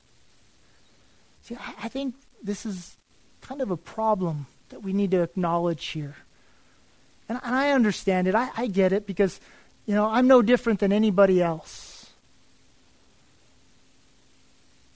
See, 1.43 1.57
I, 1.83 1.89
think 1.89 2.15
this 2.43 2.65
is 2.65 2.97
kind 3.41 3.61
of 3.61 3.73
a 3.73 3.77
problem 3.77 4.47
that 4.69 4.85
we 4.85 4.93
need 4.93 5.11
to 5.11 5.23
acknowledge 5.23 5.85
here. 5.87 6.15
And, 7.29 7.41
and 7.43 7.57
I 7.57 7.73
understand 7.73 8.29
it. 8.29 8.37
I, 8.37 8.51
I 8.57 8.69
get 8.69 8.93
it 8.93 9.05
because, 9.05 9.41
you 9.85 9.95
know, 9.97 10.07
I'm 10.07 10.29
no 10.29 10.43
different 10.43 10.79
than 10.79 10.93
anybody 10.93 11.43
else. 11.43 12.09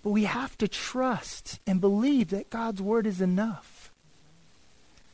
But 0.04 0.10
we 0.10 0.24
have 0.24 0.56
to 0.58 0.68
trust 0.68 1.58
and 1.66 1.80
believe 1.80 2.30
that 2.30 2.50
God's 2.50 2.80
word 2.80 3.04
is 3.04 3.20
enough. 3.20 3.90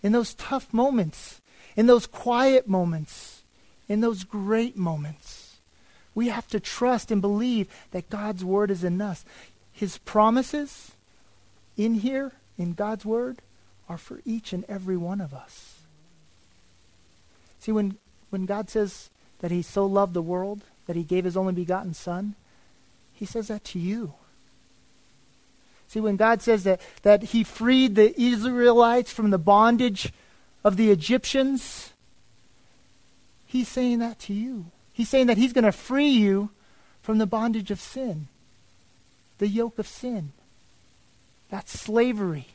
In 0.03 0.13
those 0.13 0.35
tough 0.35 0.75
moments, 0.75 1.41
in 1.75 1.87
those 1.87 2.07
quiet 2.07 2.69
moments, 2.69 3.43
in 3.89 4.03
those 4.03 4.25
great 4.25 4.77
moments, 4.77 5.44
we 6.15 6.29
have 6.29 6.47
to 6.49 6.61
trust 6.61 7.11
and 7.11 7.21
believe 7.21 7.69
that 7.91 8.11
God's 8.11 8.45
word 8.45 8.71
is 8.71 8.85
in 8.85 9.01
us. 9.01 9.25
His 9.73 9.99
promises 9.99 10.93
in 11.77 11.95
here, 11.95 12.33
in 12.57 12.75
God's 12.75 13.05
word, 13.05 13.39
are 13.89 13.99
for 13.99 14.21
each 14.25 14.53
and 14.53 14.65
every 14.69 14.97
one 14.97 15.21
of 15.21 15.35
us. 15.35 15.81
See, 17.61 17.73
when, 17.73 17.97
when 18.31 18.47
God 18.47 18.71
says 18.71 19.11
that 19.41 19.51
he 19.51 19.63
so 19.63 19.87
loved 19.87 20.15
the 20.15 20.23
world 20.23 20.63
that 20.87 20.97
he 20.97 21.03
gave 21.03 21.25
his 21.25 21.37
only 21.37 21.53
begotten 21.53 21.95
Son, 21.95 22.35
he 23.13 23.27
says 23.27 23.49
that 23.49 23.65
to 23.65 23.79
you. 23.79 24.15
See, 25.89 26.01
when 26.01 26.17
God 26.17 26.43
says 26.43 26.65
that, 26.65 26.81
that 27.03 27.23
he 27.25 27.45
freed 27.45 27.95
the 27.95 28.21
Israelites 28.21 29.13
from 29.13 29.31
the 29.31 29.39
bondage 29.39 30.13
of 30.63 30.77
the 30.77 30.91
Egyptians, 30.91 31.93
he's 33.47 33.69
saying 33.69 33.99
that 34.01 34.19
to 34.21 34.33
you. 34.33 34.67
He's 34.95 35.09
saying 35.09 35.27
that 35.27 35.37
he's 35.37 35.53
going 35.53 35.65
to 35.65 35.73
free 35.73 36.09
you 36.09 36.51
from 37.03 37.19
the 37.19 37.27
bondage 37.27 37.71
of 37.71 37.81
sin, 37.81 38.29
the 39.39 39.49
yoke 39.49 39.79
of 39.79 39.87
sin, 39.87 40.33
that 41.51 41.69
slavery, 41.69 42.47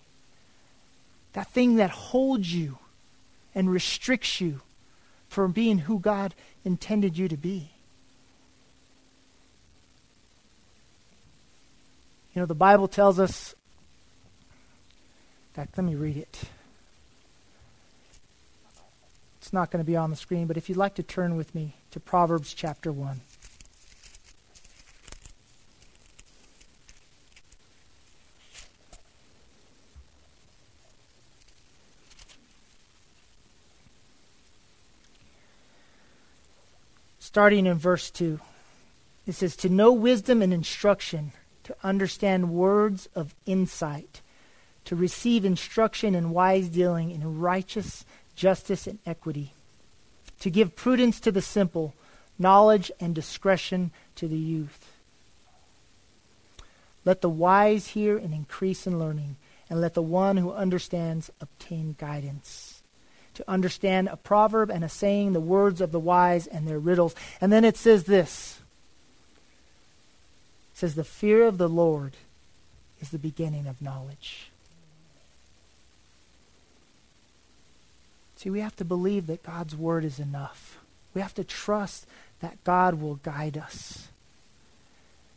that 1.33 1.51
thing 1.51 1.75
that 1.75 1.91
holds 1.91 2.51
you 2.53 2.79
and 3.53 3.69
restricts 3.69 4.41
you 4.41 4.61
from 5.27 5.51
being 5.51 5.79
who 5.79 5.99
God 5.99 6.33
intended 6.63 7.17
you 7.17 7.27
to 7.27 7.37
be. 7.37 7.69
You 12.33 12.41
know, 12.41 12.45
the 12.45 12.55
Bible 12.55 12.87
tells 12.87 13.19
us, 13.19 13.53
fact, 15.53 15.77
let 15.77 15.83
me 15.83 15.95
read 15.95 16.15
it. 16.15 16.43
It's 19.41 19.51
not 19.51 19.71
going 19.71 19.83
to 19.83 19.87
be 19.87 19.97
on 19.97 20.09
the 20.09 20.15
screen, 20.15 20.47
but 20.47 20.55
if 20.55 20.69
you'd 20.69 20.77
like 20.77 20.95
to 20.95 21.03
turn 21.03 21.35
with 21.35 21.53
me 21.53 21.75
to 21.91 21.99
Proverbs 21.99 22.53
chapter 22.53 22.91
1. 22.91 23.21
Starting 37.19 37.67
in 37.67 37.77
verse 37.77 38.09
2, 38.09 38.39
it 39.27 39.33
says, 39.33 39.55
To 39.55 39.69
know 39.69 39.91
wisdom 39.91 40.41
and 40.41 40.51
instruction 40.51 41.31
to 41.63 41.75
understand 41.83 42.49
words 42.49 43.07
of 43.13 43.35
insight, 43.45 44.21
to 44.85 44.95
receive 44.95 45.45
instruction 45.45 46.15
in 46.15 46.31
wise 46.31 46.69
dealing, 46.69 47.11
in 47.11 47.39
righteous 47.39 48.03
justice 48.35 48.87
and 48.87 48.97
equity, 49.05 49.53
to 50.39 50.49
give 50.49 50.75
prudence 50.75 51.19
to 51.21 51.31
the 51.31 51.41
simple, 51.41 51.93
knowledge 52.37 52.91
and 52.99 53.13
discretion 53.13 53.91
to 54.15 54.27
the 54.27 54.37
youth. 54.37 54.93
Let 57.05 57.21
the 57.21 57.29
wise 57.29 57.87
hear 57.87 58.17
and 58.17 58.33
increase 58.33 58.85
in 58.85 58.99
learning, 58.99 59.37
and 59.69 59.81
let 59.81 59.93
the 59.93 60.01
one 60.01 60.37
who 60.37 60.51
understands 60.51 61.31
obtain 61.41 61.95
guidance. 61.97 62.81
To 63.35 63.49
understand 63.49 64.09
a 64.09 64.17
proverb 64.17 64.69
and 64.69 64.83
a 64.83 64.89
saying, 64.89 65.33
the 65.33 65.39
words 65.39 65.79
of 65.79 65.91
the 65.91 65.99
wise 65.99 66.47
and 66.47 66.67
their 66.67 66.79
riddles. 66.79 67.15
And 67.39 67.53
then 67.53 67.63
it 67.63 67.77
says 67.77 68.03
this 68.03 68.59
says, 70.79 70.95
The 70.95 71.03
fear 71.03 71.45
of 71.45 71.57
the 71.57 71.69
Lord 71.69 72.15
is 72.99 73.09
the 73.09 73.19
beginning 73.19 73.67
of 73.67 73.81
knowledge. 73.81 74.48
See, 78.39 78.49
we 78.49 78.61
have 78.61 78.77
to 78.77 78.85
believe 78.85 79.27
that 79.27 79.43
God's 79.43 79.75
word 79.75 80.05
is 80.05 80.17
enough. 80.17 80.77
We 81.13 81.19
have 81.19 81.33
to 81.33 81.43
trust 81.43 82.07
that 82.39 82.63
God 82.63 83.01
will 83.01 83.15
guide 83.15 83.57
us. 83.57 84.07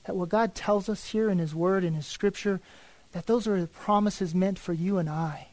That 0.05 0.15
what 0.15 0.29
God 0.29 0.55
tells 0.55 0.89
us 0.89 1.11
here 1.11 1.29
in 1.29 1.41
His 1.41 1.53
Word, 1.53 1.83
in 1.83 1.95
His 1.95 2.07
Scripture, 2.07 2.61
that 3.11 3.27
those 3.27 3.49
are 3.49 3.61
the 3.61 3.67
promises 3.67 4.37
meant 4.37 4.57
for 4.57 4.73
you 4.73 4.99
and 4.99 5.11
I. 5.11 5.49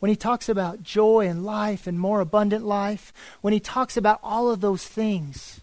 When 0.00 0.08
He 0.08 0.16
talks 0.16 0.48
about 0.48 0.82
joy 0.82 1.28
and 1.28 1.44
life 1.44 1.86
and 1.86 1.96
more 1.96 2.20
abundant 2.20 2.66
life, 2.66 3.12
when 3.40 3.52
He 3.52 3.60
talks 3.60 3.96
about 3.96 4.18
all 4.20 4.50
of 4.50 4.60
those 4.60 4.84
things, 4.84 5.60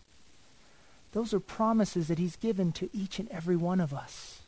those 1.12 1.34
are 1.34 1.42
promises 1.42 2.08
that 2.08 2.20
He's 2.20 2.38
given 2.38 2.72
to 2.72 2.90
each 2.94 3.20
and 3.20 3.30
every 3.32 3.58
one 3.58 3.82
of 3.82 3.94
us. 3.94 4.40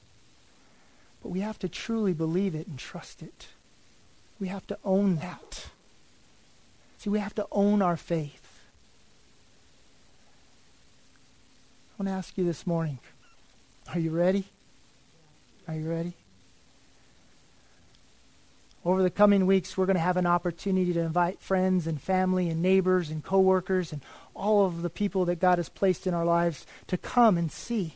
But 1.21 1.27
we 1.27 1.41
have 1.41 1.59
to 1.59 1.67
truly 1.67 2.13
believe 2.13 2.55
it 2.55 2.67
and 2.67 2.79
trust 2.79 3.21
it. 3.21 3.47
We 4.39 4.47
have 4.47 4.65
to 4.67 4.77
own 4.85 5.17
that. 5.17 5.67
See, 6.97 7.09
we 7.09 7.19
have 7.19 7.35
to 7.35 7.47
own 7.51 7.81
our 7.81 7.97
faith. 7.97 8.61
I 11.99 12.03
want 12.03 12.09
to 12.09 12.17
ask 12.17 12.37
you 12.37 12.43
this 12.43 12.67
morning 12.67 12.99
are 13.93 13.99
you 13.99 14.11
ready? 14.11 14.45
Are 15.67 15.75
you 15.75 15.89
ready? 15.89 16.13
Over 18.85 19.03
the 19.03 19.09
coming 19.09 19.45
weeks, 19.45 19.77
we're 19.77 19.85
going 19.85 19.95
to 19.95 20.01
have 20.01 20.17
an 20.17 20.25
opportunity 20.25 20.93
to 20.93 20.99
invite 21.01 21.41
friends 21.41 21.87
and 21.87 22.01
family 22.01 22.49
and 22.49 22.61
neighbors 22.61 23.09
and 23.09 23.23
coworkers 23.23 23.91
and 23.91 24.01
all 24.33 24.65
of 24.65 24.81
the 24.81 24.89
people 24.89 25.25
that 25.25 25.39
God 25.39 25.57
has 25.57 25.67
placed 25.67 26.07
in 26.07 26.13
our 26.13 26.23
lives 26.23 26.65
to 26.87 26.97
come 26.97 27.37
and 27.37 27.51
see 27.51 27.95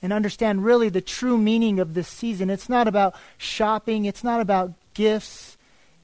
and 0.00 0.12
understand 0.12 0.64
really 0.64 0.88
the 0.88 1.00
true 1.00 1.36
meaning 1.36 1.80
of 1.80 1.94
this 1.94 2.08
season. 2.08 2.50
It's 2.50 2.68
not 2.68 2.86
about 2.86 3.14
shopping, 3.36 4.04
it's 4.04 4.22
not 4.22 4.40
about 4.40 4.72
gifts, 4.94 5.56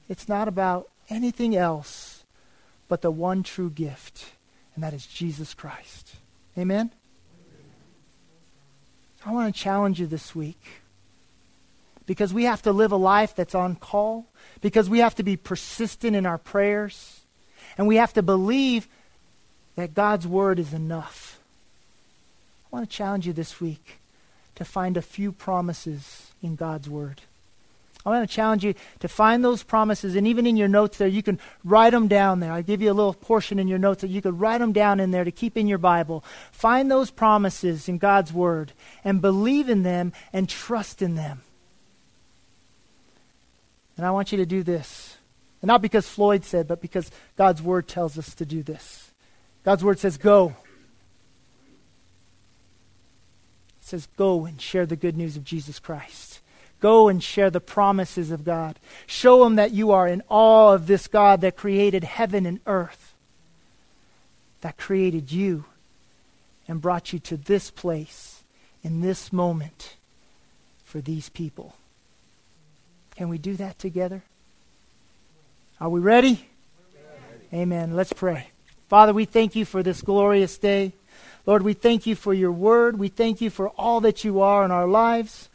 it's 0.09 0.27
not 0.27 0.47
about 0.47 0.89
anything 1.09 1.55
else 1.55 2.23
but 2.87 3.01
the 3.01 3.11
one 3.11 3.43
true 3.43 3.69
gift, 3.69 4.25
and 4.75 4.83
that 4.83 4.93
is 4.93 5.05
Jesus 5.05 5.53
Christ. 5.53 6.15
Amen? 6.57 6.91
I 9.25 9.31
want 9.31 9.53
to 9.53 9.59
challenge 9.59 9.99
you 9.99 10.05
this 10.05 10.35
week 10.35 10.61
because 12.05 12.33
we 12.33 12.43
have 12.43 12.61
to 12.61 12.71
live 12.71 12.91
a 12.91 12.97
life 12.97 13.35
that's 13.35 13.55
on 13.55 13.75
call, 13.75 14.25
because 14.61 14.89
we 14.89 14.99
have 14.99 15.15
to 15.15 15.23
be 15.23 15.35
persistent 15.35 16.15
in 16.15 16.25
our 16.25 16.37
prayers, 16.37 17.21
and 17.77 17.87
we 17.87 17.95
have 17.95 18.13
to 18.13 18.21
believe 18.21 18.87
that 19.75 19.95
God's 19.95 20.27
word 20.27 20.59
is 20.59 20.73
enough. 20.73 21.39
I 22.71 22.75
want 22.75 22.89
to 22.89 22.95
challenge 22.95 23.25
you 23.25 23.33
this 23.33 23.59
week 23.59 23.99
to 24.55 24.63
find 24.63 24.97
a 24.97 25.01
few 25.01 25.31
promises 25.31 26.31
in 26.41 26.55
God's 26.55 26.89
word. 26.89 27.21
I 28.05 28.09
want 28.09 28.29
to 28.29 28.35
challenge 28.35 28.63
you 28.63 28.75
to 28.99 29.07
find 29.07 29.43
those 29.43 29.63
promises, 29.63 30.15
and 30.15 30.27
even 30.27 30.45
in 30.45 30.57
your 30.57 30.67
notes 30.67 30.99
there, 30.99 31.07
you 31.07 31.23
can 31.23 31.39
write 31.63 31.89
them 31.89 32.07
down 32.07 32.39
there. 32.39 32.51
I'll 32.51 32.61
give 32.61 32.81
you 32.81 32.91
a 32.91 32.93
little 32.93 33.15
portion 33.15 33.57
in 33.57 33.67
your 33.67 33.79
notes 33.79 34.01
that 34.01 34.11
you 34.11 34.21
could 34.21 34.39
write 34.39 34.59
them 34.59 34.73
down 34.73 34.99
in 34.99 35.09
there 35.09 35.23
to 35.23 35.31
keep 35.31 35.57
in 35.57 35.67
your 35.67 35.79
Bible. 35.79 36.23
Find 36.51 36.91
those 36.91 37.09
promises 37.09 37.89
in 37.89 37.97
God's 37.97 38.31
Word 38.31 38.73
and 39.03 39.21
believe 39.21 39.69
in 39.69 39.81
them 39.81 40.13
and 40.31 40.47
trust 40.47 41.01
in 41.01 41.15
them. 41.15 41.41
And 43.97 44.05
I 44.05 44.11
want 44.11 44.31
you 44.31 44.37
to 44.37 44.45
do 44.45 44.61
this. 44.61 45.17
And 45.61 45.67
not 45.67 45.81
because 45.81 46.07
Floyd 46.07 46.45
said, 46.45 46.67
but 46.67 46.81
because 46.81 47.09
God's 47.37 47.61
Word 47.61 47.87
tells 47.87 48.19
us 48.19 48.35
to 48.35 48.45
do 48.45 48.61
this. 48.61 49.09
God's 49.63 49.83
Word 49.83 49.97
says, 49.97 50.17
Go. 50.17 50.55
It 53.79 53.85
says, 53.85 54.07
Go 54.15 54.45
and 54.45 54.61
share 54.61 54.85
the 54.85 54.95
good 54.95 55.17
news 55.17 55.37
of 55.37 55.43
Jesus 55.43 55.79
Christ. 55.79 56.39
Go 56.79 57.07
and 57.07 57.23
share 57.23 57.49
the 57.49 57.61
promises 57.61 58.31
of 58.31 58.43
God. 58.43 58.77
Show 59.07 59.43
them 59.43 59.55
that 59.55 59.71
you 59.71 59.91
are 59.91 60.07
in 60.07 60.21
awe 60.29 60.73
of 60.73 60.87
this 60.87 61.07
God 61.07 61.41
that 61.41 61.55
created 61.55 62.03
heaven 62.03 62.45
and 62.45 62.59
earth, 62.67 63.13
that 64.61 64.77
created 64.77 65.31
you 65.31 65.65
and 66.67 66.81
brought 66.81 67.13
you 67.13 67.19
to 67.19 67.37
this 67.37 67.71
place 67.71 68.43
in 68.83 69.01
this 69.01 69.31
moment 69.31 69.95
for 70.83 71.01
these 71.01 71.29
people. 71.29 71.75
Can 73.15 73.29
we 73.29 73.37
do 73.37 73.55
that 73.55 73.79
together? 73.79 74.23
Are 75.79 75.89
we 75.89 75.99
ready? 75.99 76.47
Amen. 77.53 77.95
Let's 77.95 78.13
pray. 78.13 78.49
Father, 78.89 79.13
we 79.13 79.25
thank 79.25 79.55
you 79.55 79.65
for 79.65 79.81
this 79.81 80.01
glorious 80.01 80.57
day. 80.57 80.93
Lord, 81.45 81.63
we 81.63 81.73
thank 81.73 82.05
you 82.05 82.15
for 82.15 82.33
your 82.33 82.51
word. 82.51 82.99
We 82.99 83.07
thank 83.07 83.39
you 83.39 83.49
for 83.49 83.69
all 83.69 84.01
that 84.01 84.23
you 84.23 84.41
are 84.41 84.65
in 84.65 84.71
our 84.71 84.87
lives. 84.87 85.49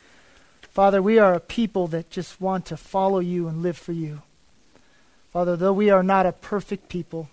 Father, 0.70 1.02
we 1.02 1.18
are 1.18 1.34
a 1.34 1.40
people 1.40 1.88
that 1.88 2.10
just 2.10 2.40
want 2.40 2.66
to 2.66 2.76
follow 2.76 3.18
you 3.18 3.48
and 3.48 3.62
live 3.62 3.76
for 3.76 3.92
you. 3.92 4.22
Father, 5.32 5.56
though 5.56 5.72
we 5.72 5.90
are 5.90 6.02
not 6.02 6.26
a 6.26 6.32
perfect 6.32 6.88
people, 6.88 7.28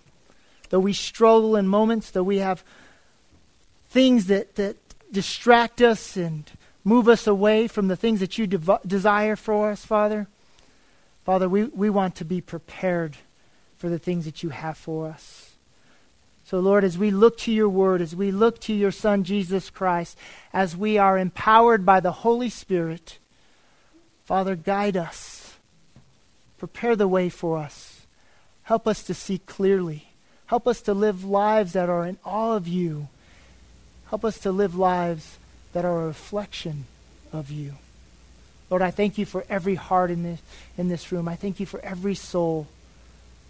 though 0.70 0.80
we 0.80 0.92
struggle 0.92 1.56
in 1.56 1.66
moments, 1.66 2.10
though 2.10 2.22
we 2.22 2.38
have 2.38 2.64
things 3.88 4.26
that, 4.26 4.56
that 4.56 4.76
distract 5.12 5.80
us 5.80 6.16
and 6.16 6.50
move 6.84 7.08
us 7.08 7.26
away 7.26 7.68
from 7.68 7.88
the 7.88 7.96
things 7.96 8.20
that 8.20 8.38
you 8.38 8.46
dev- 8.46 8.80
desire 8.86 9.36
for 9.36 9.70
us, 9.70 9.84
Father, 9.84 10.26
Father, 11.24 11.48
we, 11.48 11.64
we 11.64 11.90
want 11.90 12.14
to 12.16 12.24
be 12.24 12.40
prepared 12.40 13.16
for 13.76 13.88
the 13.88 13.98
things 13.98 14.24
that 14.24 14.42
you 14.42 14.48
have 14.48 14.76
for 14.76 15.08
us. 15.08 15.52
So, 16.44 16.58
Lord, 16.58 16.82
as 16.82 16.96
we 16.96 17.10
look 17.10 17.36
to 17.40 17.52
your 17.52 17.68
word, 17.68 18.00
as 18.00 18.16
we 18.16 18.30
look 18.30 18.58
to 18.60 18.72
your 18.72 18.90
Son, 18.90 19.22
Jesus 19.22 19.68
Christ, 19.68 20.16
as 20.52 20.74
we 20.74 20.96
are 20.96 21.18
empowered 21.18 21.84
by 21.84 22.00
the 22.00 22.12
Holy 22.12 22.48
Spirit, 22.48 23.18
Father, 24.28 24.56
guide 24.56 24.94
us. 24.94 25.54
Prepare 26.58 26.96
the 26.96 27.08
way 27.08 27.30
for 27.30 27.56
us. 27.56 28.02
Help 28.64 28.86
us 28.86 29.02
to 29.04 29.14
see 29.14 29.38
clearly. 29.38 30.08
Help 30.44 30.68
us 30.68 30.82
to 30.82 30.92
live 30.92 31.24
lives 31.24 31.72
that 31.72 31.88
are 31.88 32.04
in 32.04 32.18
awe 32.26 32.54
of 32.54 32.68
you. 32.68 33.08
Help 34.10 34.26
us 34.26 34.38
to 34.40 34.52
live 34.52 34.74
lives 34.74 35.38
that 35.72 35.86
are 35.86 36.02
a 36.02 36.06
reflection 36.08 36.84
of 37.32 37.50
you. 37.50 37.76
Lord, 38.68 38.82
I 38.82 38.90
thank 38.90 39.16
you 39.16 39.24
for 39.24 39.46
every 39.48 39.76
heart 39.76 40.10
in 40.10 40.24
this, 40.24 40.42
in 40.76 40.88
this 40.88 41.10
room. 41.10 41.26
I 41.26 41.34
thank 41.34 41.58
you 41.58 41.64
for 41.64 41.80
every 41.80 42.14
soul. 42.14 42.66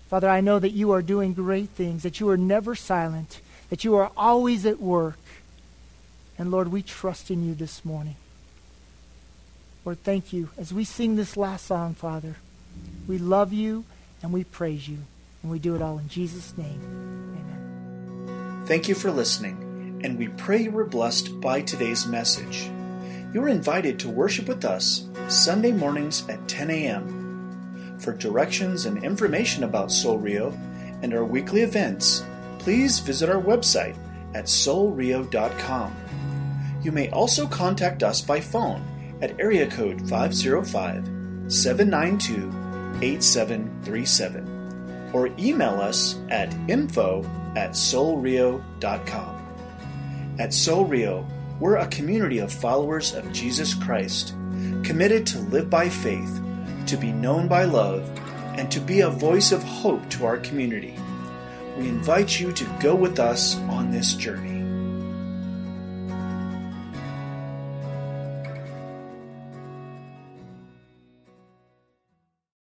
Father, 0.09 0.29
I 0.29 0.41
know 0.41 0.61
that 0.61 0.71
you 0.71 0.93
are 0.93 1.03
doing 1.03 1.33
great 1.33 1.71
things, 1.71 2.05
that 2.05 2.21
you 2.21 2.29
are 2.29 2.37
never 2.37 2.77
silent, 2.77 3.41
that 3.71 3.83
you 3.83 3.97
are 3.97 4.13
always 4.17 4.65
at 4.65 4.79
work. 4.79 5.19
And 6.39 6.53
Lord, 6.53 6.69
we 6.69 6.83
trust 6.83 7.33
in 7.33 7.45
you 7.45 7.57
this 7.57 7.85
morning. 7.85 8.15
Lord, 9.85 10.03
thank 10.03 10.33
you. 10.33 10.51
As 10.59 10.73
we 10.73 10.85
sing 10.85 11.17
this 11.17 11.37
last 11.37 11.67
song, 11.67 11.95
Father, 11.95 12.37
we 13.07 13.19
love 13.19 13.53
you 13.53 13.85
and 14.23 14.33
we 14.33 14.45
praise 14.45 14.89
you. 14.89 14.99
And 15.43 15.53
we 15.53 15.59
do 15.59 15.75
it 15.75 15.83
all 15.83 15.99
in 15.99 16.09
Jesus' 16.09 16.57
name. 16.57 16.81
Amen. 16.83 18.65
Thank 18.67 18.89
you 18.89 18.95
for 18.95 19.11
listening, 19.11 20.01
and 20.05 20.19
we 20.19 20.29
pray 20.29 20.63
you 20.63 20.71
were 20.71 20.85
blessed 20.85 21.41
by 21.41 21.63
today's 21.63 22.07
message. 22.07 22.69
You 23.33 23.43
are 23.43 23.49
invited 23.49 23.99
to 24.01 24.09
worship 24.09 24.49
with 24.49 24.65
us 24.65 25.07
Sunday 25.29 25.73
mornings 25.73 26.29
at 26.29 26.49
10 26.49 26.71
a.m. 26.71 27.97
For 27.99 28.13
directions 28.13 28.87
and 28.87 29.03
information 29.05 29.65
about 29.65 29.93
Soul 29.93 30.19
Rio 30.19 30.51
and 31.03 31.15
our 31.15 31.25
weekly 31.25 31.61
events, 31.61 32.25
please 32.59 32.99
visit 32.99 33.29
our 33.29 33.41
website 33.41 33.97
at 34.35 34.47
soulrio.com. 34.47 35.97
You 36.83 36.93
may 36.93 37.11
also 37.11 37.47
contact 37.47 38.03
us 38.03 38.21
by 38.21 38.41
phone 38.41 38.85
at 39.21 39.39
area 39.41 39.69
code 39.71 40.09
505 40.09 41.53
792 41.53 43.03
8737 43.03 45.11
or 45.13 45.31
email 45.39 45.81
us 45.81 46.19
at 46.29 46.55
info 46.69 47.25
at 47.57 47.71
soulrio.com. 47.71 49.35
At 50.39 50.55
Soul 50.55 50.85
Rio, 50.85 51.27
we're 51.59 51.77
a 51.77 51.87
community 51.89 52.39
of 52.39 52.53
followers 52.53 53.15
of 53.15 53.33
Jesus 53.33 53.75
Christ, 53.75 54.35
committed 54.85 55.27
to 55.29 55.41
live 55.41 55.69
by 55.69 55.89
faith 55.89 56.41
to 56.89 56.97
be 56.97 57.13
known 57.13 57.47
by 57.47 57.65
love, 57.65 58.09
and 58.57 58.71
to 58.73 58.81
be 58.81 59.01
a 59.01 59.11
voice 59.11 59.53
of 59.53 59.63
hope 59.63 60.09
to 60.09 60.25
our 60.25 60.39
community. 60.39 60.95
We 61.77 61.89
invite 61.89 62.41
you 62.41 62.51
to 62.53 62.65
go 62.81 62.95
with 62.95 63.21
us 63.21 63.57
on 63.69 63.91
this 63.91 64.15
journey. 64.15 64.58